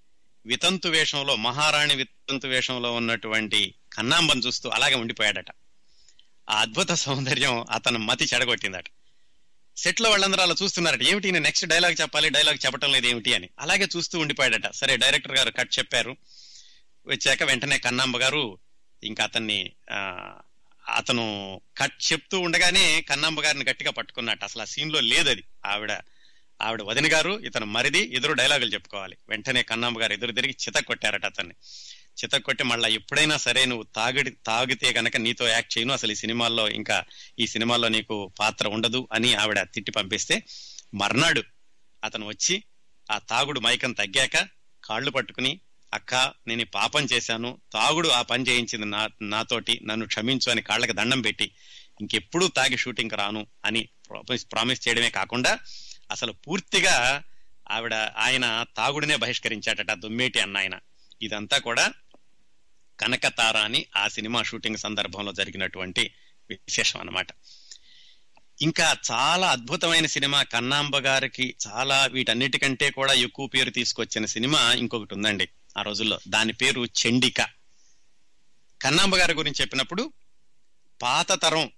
వితంతు 0.46 0.88
వేషంలో 0.88 1.37
మహారాణి 1.37 1.96
వితంతు 1.96 2.46
వేషంలో 2.46 2.94
ఉన్నటువంటి 2.94 3.74
కన్నాంబను 3.92 4.40
చూస్తూ 4.40 4.68
అలాగే 4.68 4.94
ఉండిపోయాడట. 4.94 5.46
ఆ 6.50 6.61
అద్భుత 6.61 6.90
సౌందర్యం 6.92 7.64
అతను 7.70 7.98
మతి 7.98 8.24
చెడగొట్టిందట. 8.35 8.85
సెట్లో 9.76 10.11
వాళ్ళందరూ 10.11 10.42
అలా 10.42 10.55
చూస్తున్నారట 10.62 11.02
ఏమిటి 11.02 11.33
నేను 11.33 11.44
నెక్స్ట్ 11.44 11.66
డైలాగ్ 11.66 12.00
చెప్పాలి 12.00 12.28
డైలాగ్ 12.28 12.66
చెప్పడం 12.66 12.92
లేదు 12.92 13.07
ఏమిటి? 13.07 13.35
అని. 13.35 13.48
అలాగే 13.61 13.88
చూస్తూ 13.96 14.18
ఉండిపోయాడట. 14.18 14.70
సరే 14.70 14.96
డైరెక్టర్ 14.96 15.37
గారు 15.37 15.50
కట్ 15.50 15.78
చెప్పారు. 15.78 16.16
వచ్చాక 17.07 17.42
వెంటనే 17.42 17.78
కన్నాంబ 17.78 18.16
గారు 18.16 18.59
ఇంకా 19.05 19.24
అతన్ని 19.24 19.72
ఆ, 19.90 20.33
అతను 20.88 21.61
కట్ 21.78 22.12
చెప్తూ 22.12 22.40
ఉండగానే 22.40 23.00
కన్నాంబ 23.00 23.40
గారిని 23.40 23.64
గట్టిగా 23.70 23.90
పట్టుకున్నట్టు. 23.90 24.44
అసలు 24.44 24.62
ఆ 24.62 24.64
సీన్లో 24.64 25.00
లేదు 25.00 25.31
అది 25.31 25.42
ఆవిడ 25.66 25.92
ఆవిడ 26.62 26.83
వదిన 26.83 27.12
గారు 27.12 27.40
ఇతను 27.40 27.66
మరిది 27.66 28.14
ఎదురు 28.14 28.33
డైలాగులు 28.33 28.74
చెప్పుకోవాలి. 28.74 29.16
వెంటనే 29.28 29.62
కన్నాంబ 29.62 30.00
గారు 30.00 30.12
ఎదురు 30.12 30.33
తిరిగి 30.33 30.52
చిత 30.52 30.76
కొట్టారట 30.76 31.24
అతన్ని. 31.24 31.55
చితక్కొట్టి 32.18 32.64
మళ్ళీ 32.64 32.94
ఎప్పుడైనా 32.94 33.37
సరే 33.37 33.64
నువ్వు 33.64 33.83
తాగిడి 33.83 34.31
తాగితే 34.31 34.92
గనక 34.92 35.16
నీతో 35.16 35.48
యాక్ట్ 35.48 35.79
చేయను. 35.79 35.92
అసలు 35.92 36.12
ఈ 36.12 36.14
సినిమాల్లో 36.14 36.68
ఇంకా 36.68 37.05
ఈ 37.38 37.46
సినిమాల్లో 37.46 37.88
నీకు 37.88 38.33
పాత్ర 38.38 38.68
ఉండదు 38.68 39.09
అని 39.12 39.35
ఆవిడ 39.35 39.62
తిట్టి 39.62 39.92
పంపిస్తే 39.92 40.42
మర్నాడు 40.94 41.42
అతను 42.05 42.27
వచ్చి 42.27 42.62
ఆ 43.11 43.18
తాగుడు 43.18 43.61
మైకం 43.61 43.92
తగ్గాక 43.92 44.48
కాళ్ళు 44.85 45.11
పట్టుకుని 45.11 45.61
అక్క 45.94 46.14
నేను 46.46 46.64
పాపం 46.64 47.07
చేశాను. 47.12 47.61
తాగుడు 47.72 48.09
ఆ 48.09 48.22
పని 48.22 48.44
చేయించింది 48.48 48.87
నా 48.87 49.09
నాతోటి. 49.22 49.81
నన్ను 49.83 50.07
క్షమించు 50.07 50.51
అని 50.51 50.62
కాళ్ళకి 50.62 50.92
దండం 50.92 51.20
పెట్టి 51.20 51.55
ఇంకెప్పుడు 52.01 52.46
తాగి 52.46 52.77
షూటింగ్ 52.77 53.11
రాను 53.11 53.46
అని 53.64 53.88
ప్రామిస్ 54.09 54.46
ప్రామిస్ 54.53 54.88
చేయడమే 54.88 55.11
కాకుండా 55.11 55.59
అసలు 56.11 56.33
పూర్తిగా 56.33 57.22
ఆవిడ 57.70 57.94
ఆయన 57.94 58.64
తాగుడినే 58.77 59.16
బహిష్కరించాడట 59.16 59.92
దుమ్మేటి 59.92 60.40
అన్న 60.40 60.57
ఆయన 60.57 60.79
ఇదంతా 61.22 61.59
కూడా 61.59 61.92
కనకతార 63.00 63.57
అని 63.57 63.87
ఆ 63.96 64.09
సినిమా 64.09 64.42
షూటింగ్ 64.42 64.76
సందర్భంలో 64.76 65.33
జరిగినటువంటి 65.33 66.14
విశేషం 66.50 67.00
అన్నమాట. 67.00 67.26
ఇంకా 68.62 68.96
చాలా 69.12 69.50
అద్భుతమైన 69.50 70.07
సినిమా 70.07 70.42
కన్నాంబ 70.42 70.96
గారికి 70.96 71.55
చాలా 71.68 72.07
వీటన్నిటికంటే 72.07 72.90
కూడా 72.90 73.12
ఎక్కువ 73.12 73.46
పేరు 73.46 73.70
తీసుకొచ్చిన 73.70 74.24
సినిమా 74.24 74.72
ఇంకొకటి 74.72 75.14
ఉందండి 75.14 75.48
ఆ 75.78 75.83
రోజుల్లో. 75.83 76.20
దాని 76.28 76.52
పేరు 76.52 76.85
చండిక. 76.85 77.40
కన్నాంబ 78.83 79.16
గారి 79.16 79.35
గురించి 79.35 79.61
చెప్పినప్పుడు 79.61 80.12
పాత 81.02 81.42
తరం 81.42 81.70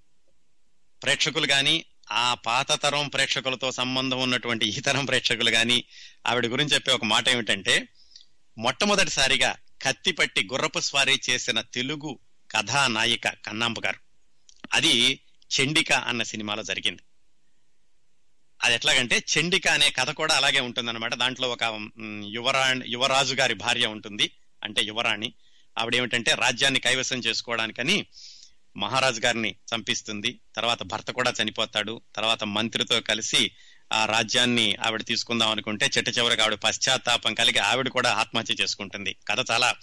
ప్రేక్షకులు 1.03 1.47
కానీ 1.47 1.85
ఆ 2.11 2.35
పాత 2.35 2.83
తరం 2.83 3.09
ప్రేక్షకులతో 3.09 3.73
సంబంధం 3.73 4.23
ఉన్నటువంటి 4.23 4.67
ఈ 4.67 4.81
తరం 4.81 5.05
ప్రేక్షకులు 5.05 5.51
కానీ 5.51 5.85
ఆవిడ 6.27 6.47
గురించి 6.47 6.75
చెప్పే 6.75 6.93
ఒక 6.93 7.05
మాట 7.05 7.29
ఏమిటంటే 7.29 7.89
మొట్టమొదటిసారిగా 8.59 9.55
కత్తిపట్టి 9.85 10.49
గుర్రపు 10.53 10.81
స్వారీ 10.81 11.21
చేసిన 11.31 11.61
తెలుగు 11.61 12.19
కథానాయిక 12.51 13.29
కన్నాంబ 13.29 13.77
గారు. 13.85 14.01
అది 14.73 15.21
చండిక 15.61 15.93
అన్న 15.93 16.23
సినిమాలో 16.23 16.63
జరిగింది. 16.63 17.03
అది 18.63 18.75
ఎట్లాగంటే 18.75 19.19
చండిక 19.19 19.69
అనే 19.69 19.91
కథ 19.91 20.11
కూడా 20.11 20.35
అలాగే 20.35 20.61
ఉంటుందన్నమాట. 20.61 21.15
దాంట్లో 21.15 21.49
ఒక 21.51 21.63
యువరా 21.63 22.29
యువరాణి 22.29 22.85
యువరాజు 22.87 23.35
గారి 23.35 23.55
భార్య 23.55 23.87
ఉంటుంది. 23.87 24.31
అంటే 24.65 24.83
యువరాణి. 24.83 25.33
ఆవిడ 25.79 25.95
ఏమిటంటే 25.95 26.35
రాజ్యాన్ని 26.35 26.81
కైవసం 26.81 27.19
చేసుకోవడానికని 27.19 28.07
మహారాజు 28.77 29.21
గారిని 29.21 29.55
చంపిస్తుంది. 29.75 30.41
తర్వాత 30.57 30.83
భర్త 30.83 31.11
కూడా 31.11 31.33
చనిపోతాడు. 31.43 32.01
తర్వాత 32.17 32.45
మంత్రితో 32.45 33.01
కలిసి 33.01 33.51
ఆ 33.93 34.05
రాజ్యాన్ని 34.05 34.77
ఆవిడ 34.87 35.05
తీసుకుందాం 35.05 35.51
అనుకుంటే 35.51 35.87
చిట్ట 35.87 36.19
చివరికి 36.19 36.43
ఆవిడ 36.43 36.55
పశ్చాత్తాపం 36.55 37.35
కలిగి 37.35 37.59
ఆవిడ 37.59 37.89
కూడా 37.89 38.13
ఆత్మహత్య 38.13 38.55
చేసుకుంటుంది. 38.55 39.17
కథ 39.29 39.51
చాలా 39.51 39.75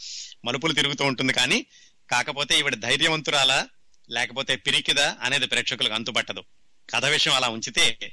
మలుపులు 0.46 0.74
తిరుగుతూ 0.74 1.06
ఉంటుంది 1.06 1.34
కానీ 1.34 1.66
కాకపోతే 2.10 2.60
ఈవిడ 2.60 2.76
ధైర్యవంతురాలా 2.76 3.68
లేకపోతే 4.10 4.56
పిరికిదా 4.56 5.18
అనేది 5.22 5.48
ప్రేక్షకులకు 5.48 5.94
అంతుపట్టదు 5.94 6.44
కథ 6.90 7.06
విషయం 7.06 7.34
అలా 7.34 7.48
ఉంచితే 7.48 8.12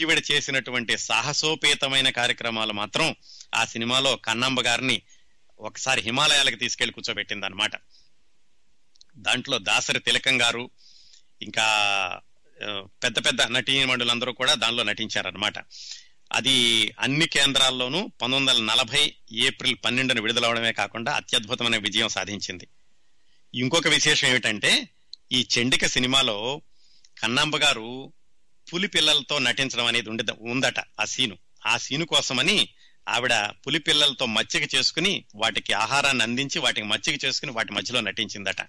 ఈవిడ 0.00 0.22
చేసినటువంటి 0.32 0.98
సాహసోపేతమైన 0.98 2.10
కార్యక్రమాలు 2.10 2.72
మాత్రం 2.72 3.16
ఆ 3.54 3.64
సినిమాలో 3.64 4.16
కన్నాంబ 4.16 4.60
గారిని 4.60 5.02
ఒకసారి 5.58 6.02
హిమాలయాలకు 6.02 6.56
తీసుకెళ్ళి 6.56 6.92
కూర్చోబెట్టింది 6.92 7.46
అనమాట 7.46 7.72
దాంట్లో 9.16 9.58
దాసరి 9.58 9.98
తిలకం 9.98 10.42
గారు 10.42 10.70
ఇంకా 11.42 11.66
పెద్ద 13.02 13.26
పెద్ద 13.26 13.42
నటీమణులందరూ 13.42 14.32
కూడా 14.32 14.54
దానిలో 14.54 14.82
నటించారనమాట 14.82 15.54
అది 16.32 16.94
అన్ని 17.00 17.26
కేంద్రాల్లోనూ 17.26 18.06
పంతొమ్మిది 18.06 18.52
వందల 18.52 18.64
నలభై 18.64 19.14
ఏప్రిల్ 19.32 19.76
పన్నెండున 19.84 20.20
విడుదలవడమే 20.20 20.72
కాకుండా 20.72 21.12
అత్యద్భుతమైన 21.12 21.76
విజయం 21.76 22.08
సాధించింది. 22.08 22.68
ఇంకొక 23.54 23.88
విశేషం 23.88 24.28
ఏమిటంటే 24.28 24.88
ఈ 25.32 25.46
చండిక 25.58 25.86
సినిమాలో 25.86 26.62
కన్నాంబ 27.18 27.56
గారు 27.56 28.12
పులి 28.72 28.88
పిల్లలతో 28.88 29.38
నటించడం 29.38 29.86
అనేది 29.86 30.08
ఉండి 30.08 30.24
ఉందట 30.40 30.80
ఆ 31.00 31.04
సీను. 31.04 31.38
ఆ 31.66 31.76
సీను 31.76 32.06
కోసమని 32.06 32.68
ఆవిడ 33.08 33.34
పులి 33.66 33.78
పిల్లలతో 33.78 34.26
మచ్చిక 34.26 34.74
చేసుకుని 34.74 35.24
వాటికి 35.34 35.72
ఆహారాన్ని 35.72 36.22
అందించి 36.22 36.58
వాటికి 36.58 36.86
మచ్చిక 36.86 37.24
చేసుకుని 37.24 37.52
వాటి 37.52 37.72
మధ్యలో 37.72 38.00
నటించిందట. 38.00 38.62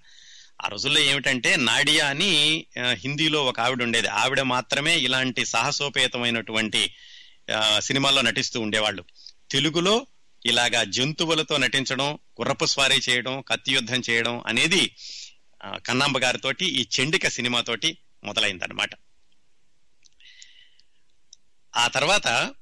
ఆ 0.64 0.68
రోజుల్లో 0.68 1.00
ఏమిటంటే 1.00 1.56
నాడియా 1.56 2.08
అని 2.08 2.66
హిందీలో 2.92 3.44
ఒక 3.44 3.60
ఆవిడ 3.60 3.82
ఉండేది. 3.82 4.08
ఆవిడ 4.08 4.40
మాత్రమే 4.40 4.98
ఇలాంటి 4.98 5.44
సాహసోపేతమైనటువంటి 5.44 6.94
సినిమాల్లో 7.78 8.22
నటిస్తూ 8.22 8.60
ఉండేవాళ్ళు. 8.60 9.04
తెలుగులో 9.50 10.06
ఇలాగా 10.46 10.84
జంతువులతో 10.84 11.56
నటించడం 11.56 12.14
గుర్రపు 12.40 12.66
స్వారీ 12.66 13.00
చేయడం 13.08 13.40
కత్తి 13.40 13.72
యుద్ధం 13.72 14.02
చేయడం 14.10 14.42
అనేది 14.46 14.96
కన్నాంబ 15.86 16.18
గారితోటి 16.18 16.66
ఈ 16.66 16.86
చెండిక 17.00 17.28
సినిమాతోటి 17.28 17.98
మొదలైందనమాట 18.24 18.90
ఆ 21.76 21.88
తర్వాత 21.88 22.54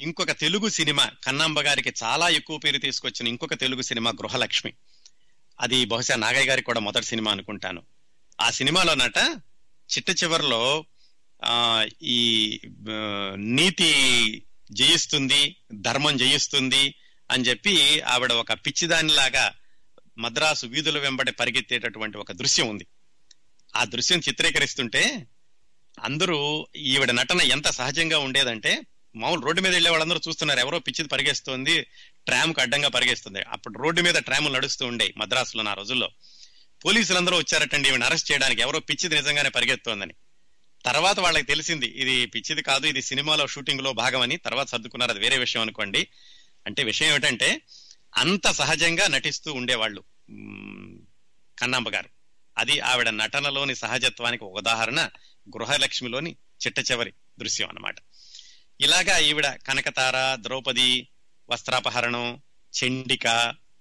ఇంకొక 0.00 0.30
తెలుగు 0.30 0.68
సినిమా 0.68 1.10
కన్నాంబ 1.24 1.60
గారికి 1.60 1.92
చాలా 2.02 2.28
ఎక్కువ 2.28 2.58
పేరు 2.58 2.78
తీసుకొచ్చిన 2.78 3.28
ఇంకొక 3.28 3.54
తెలుగు 3.54 3.82
సినిమా 3.82 4.10
గృహలక్ష్మి. 4.10 4.72
అది 5.60 5.84
బహుశా 5.84 6.16
నాగయ్య 6.16 6.48
గారికి 6.48 6.66
కూడా 6.66 6.80
మొదటి 6.80 7.04
సినిమా 7.04 7.32
అనుకుంటాను. 7.32 7.82
ఆ 8.40 8.50
సినిమాలో 8.50 8.92
సినిమాలోనట 8.92 9.42
చిట్ట 9.96 10.24
చివరిలో 10.24 10.84
ఈ 12.02 12.60
నీతి 13.36 13.90
జయిస్తుంది 14.72 15.56
ధర్మం 15.72 16.16
జయిస్తుంది 16.16 16.94
అని 17.30 17.44
చెప్పి 17.44 18.00
ఆవిడ 18.00 18.32
ఒక 18.32 18.52
పిచ్చిదానిలాగా 18.52 19.54
మద్రాసు 20.18 20.66
వీధుల 20.66 20.98
వెంబడి 20.98 21.32
పరిగెత్తేటటువంటి 21.32 22.18
ఒక 22.18 22.32
దృశ్యం 22.32 22.68
ఉంది. 22.68 22.86
ఆ 23.76 23.84
దృశ్యం 23.84 24.18
చిత్రీకరిస్తుంటే 24.18 25.26
అందరూ 26.04 26.66
ఈవిడ 26.76 27.10
నటన 27.10 27.40
ఎంత 27.40 27.70
సహజంగా 27.70 28.18
ఉండేదంటే 28.18 28.86
మామూలు 29.18 29.40
రోడ్డు 29.40 29.62
మీద 29.62 29.72
వెళ్ళే 29.72 29.90
వాళ్ళందరూ 29.90 30.20
చూస్తున్నారు 30.28 30.60
ఎవరో 30.60 30.78
పిచ్చిది 30.78 31.08
పరిగెస్తుంది 31.08 31.82
ట్రామ్కు 32.26 32.60
అడ్డంగా 32.60 32.88
పరిగెస్తుంది. 32.88 33.42
అప్పుడు 33.42 33.78
రోడ్డు 33.78 34.02
మీద 34.02 34.14
ట్రాములు 34.14 34.54
నడుస్తూ 34.54 34.86
ఉండే 34.86 35.14
మద్రాసులో 35.16 35.70
ఆ 35.70 35.74
రోజుల్లో. 35.74 36.10
పోలీసులందరూ 36.84 37.36
వచ్చారటండి 37.36 37.88
ఈమెను 37.88 38.04
అరెస్ట్ 38.04 38.32
చేయడానికి. 38.32 38.60
ఎవరో 38.60 38.78
పిచ్చిది 38.78 39.14
నిజంగానే 39.14 39.48
పరిగెత్తోందని 39.48 40.14
తర్వాత 40.84 41.20
వాళ్ళకి 41.20 41.46
తెలిసింది 41.46 41.86
ఇది 41.86 42.26
పిచ్చిది 42.26 42.62
కాదు 42.62 42.86
ఇది 42.86 43.02
సినిమాలో 43.02 43.46
షూటింగ్లో 43.46 43.92
భాగమని. 43.92 44.36
తర్వాత 44.36 44.68
సర్దుకున్నారు 44.68 45.10
అది 45.10 45.20
వేరే 45.20 45.38
విషయం 45.38 45.62
అనుకోండి. 45.62 46.08
అంటే 46.66 46.84
విషయం 46.84 47.08
ఏమిటంటే 47.08 47.60
అంత 48.16 48.50
సహజంగా 48.50 49.08
నటిస్తూ 49.08 49.52
ఉండేవాళ్ళు 49.52 50.00
కన్నాంబ 51.58 51.88
గారు. 51.88 52.08
అది 52.58 52.80
ఆవిడ 52.80 53.08
నటనలోని 53.08 53.74
సహజత్వానికి 53.74 54.44
ఉదాహరణ 54.44 55.10
గృహలక్ష్మిలోని 55.56 56.36
చిట్ట 56.66 56.78
చివరి 56.90 57.12
దృశ్యం 57.38 57.68
అన్నమాట. 57.68 57.94
ఇలాగా 58.80 59.18
ఈవిడ 59.18 59.46
కనకతార 59.46 60.36
ద్రౌపది 60.40 61.08
వస్త్రాపహరణం 61.50 62.42
చండిక 62.72 63.26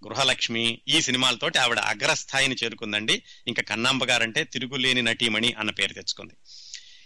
గృహలక్ష్మి 0.05 0.81
ఈ 0.87 1.01
సినిమాలతోటి 1.01 1.57
ఆవిడ 1.57 1.79
అగ్రస్థాయిని 1.79 2.55
చేరుకుందండి. 2.63 3.23
ఇంకా 3.47 3.63
కన్నాంబ 3.63 4.05
గారంటే 4.05 4.43
తిరుగులేని 4.43 5.01
నటీమణి 5.01 5.53
అన్న 5.53 5.71
పేరు 5.71 5.93
తెచ్చుకుంది. 5.93 6.33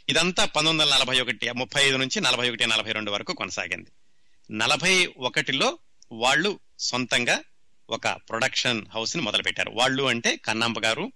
ఇదంతా 0.10 0.46
పంతొమ్మిది 0.46 0.89
వందల 0.89 0.98
నలభై 0.98 1.20
ఒకటి 1.20 1.52
ముప్పై 1.52 1.84
ఐదు 1.84 1.98
నుంచి 1.98 2.22
నలభై 2.22 2.50
ఒకటి 2.50 2.68
నలభై 2.68 2.92
రెండు 2.92 3.12
వరకు 3.12 3.34
కొనసాగింది. 3.34 3.89
నలభై 4.52 5.14
ఒకటిలో 5.18 5.80
వాళ్ళు 6.12 6.60
సొంతంగా 6.80 7.44
ఒక 7.89 8.08
ప్రొడక్షన్ 8.08 8.86
హౌస్ని 8.94 9.22
మొదలుపెట్టారు. 9.22 9.72
వాళ్ళు 9.72 10.04
అంటే 10.04 10.36
కన్నాంబ 10.36 10.80
గారు 10.80 11.12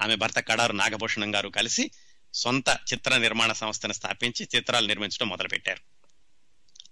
ఆమె 0.00 0.14
భర్త 0.14 0.40
కడారు 0.40 0.72
నాగభూషణం 0.72 1.34
గారు 1.34 1.48
కలిసి 1.48 1.90
సొంత 2.34 2.78
చిత్ర 2.92 3.16
నిర్మాణ 3.16 3.52
సంస్థను 3.52 3.92
స్థాపించి 3.92 4.48
చిత్రాలు 4.56 4.86
నిర్మించడం 4.86 5.28
మొదలుపెట్టారు. 5.28 5.97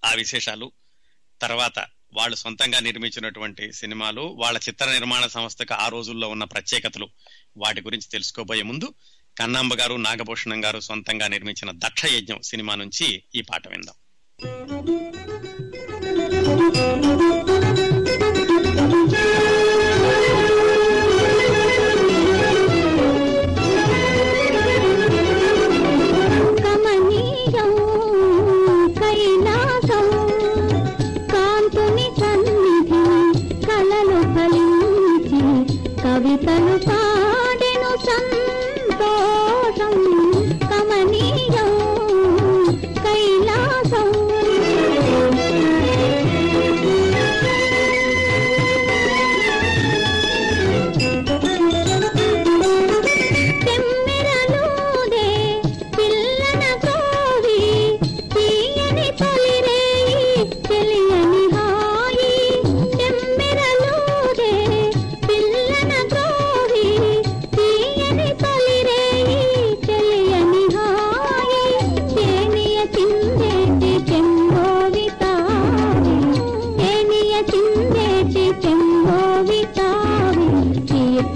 ఆ 0.05 0.13
విశేషాలు. 0.13 0.73
తర్వాత 1.41 1.79
వాళ్ళు 2.13 2.37
సొంతంగా 2.37 2.81
నిర్మించినటువంటి 2.81 3.73
సినిమాలు 3.73 4.21
వాళ్ళ 4.21 4.59
చిత్ర 4.69 4.87
నిర్మాణ 4.93 5.27
సంస్థకు 5.27 5.75
ఆ 5.75 5.89
రోజుల్లో 5.89 6.29
ఉన్న 6.29 6.45
ప్రత్యేకతలు 6.45 7.09
వాటి 7.57 7.81
గురించి 7.81 8.09
తెలుసుకోబోయే 8.09 8.63
ముందు 8.63 8.95
కన్నాంబ 9.39 9.75
గారు 9.75 9.95
నాగభూషణం 9.95 10.65
గారు 10.65 10.81
సొంతంగా 10.81 11.29
నిర్మించిన 11.29 11.71
దక్ష 11.71 12.05
యజ్ఞం 12.05 12.43
సినిమా 12.43 12.75
నుంచి 12.75 13.23
ఈ 13.35 13.41
పాట 13.41 13.69
విందాం. 13.69 13.97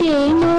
行 0.00 0.49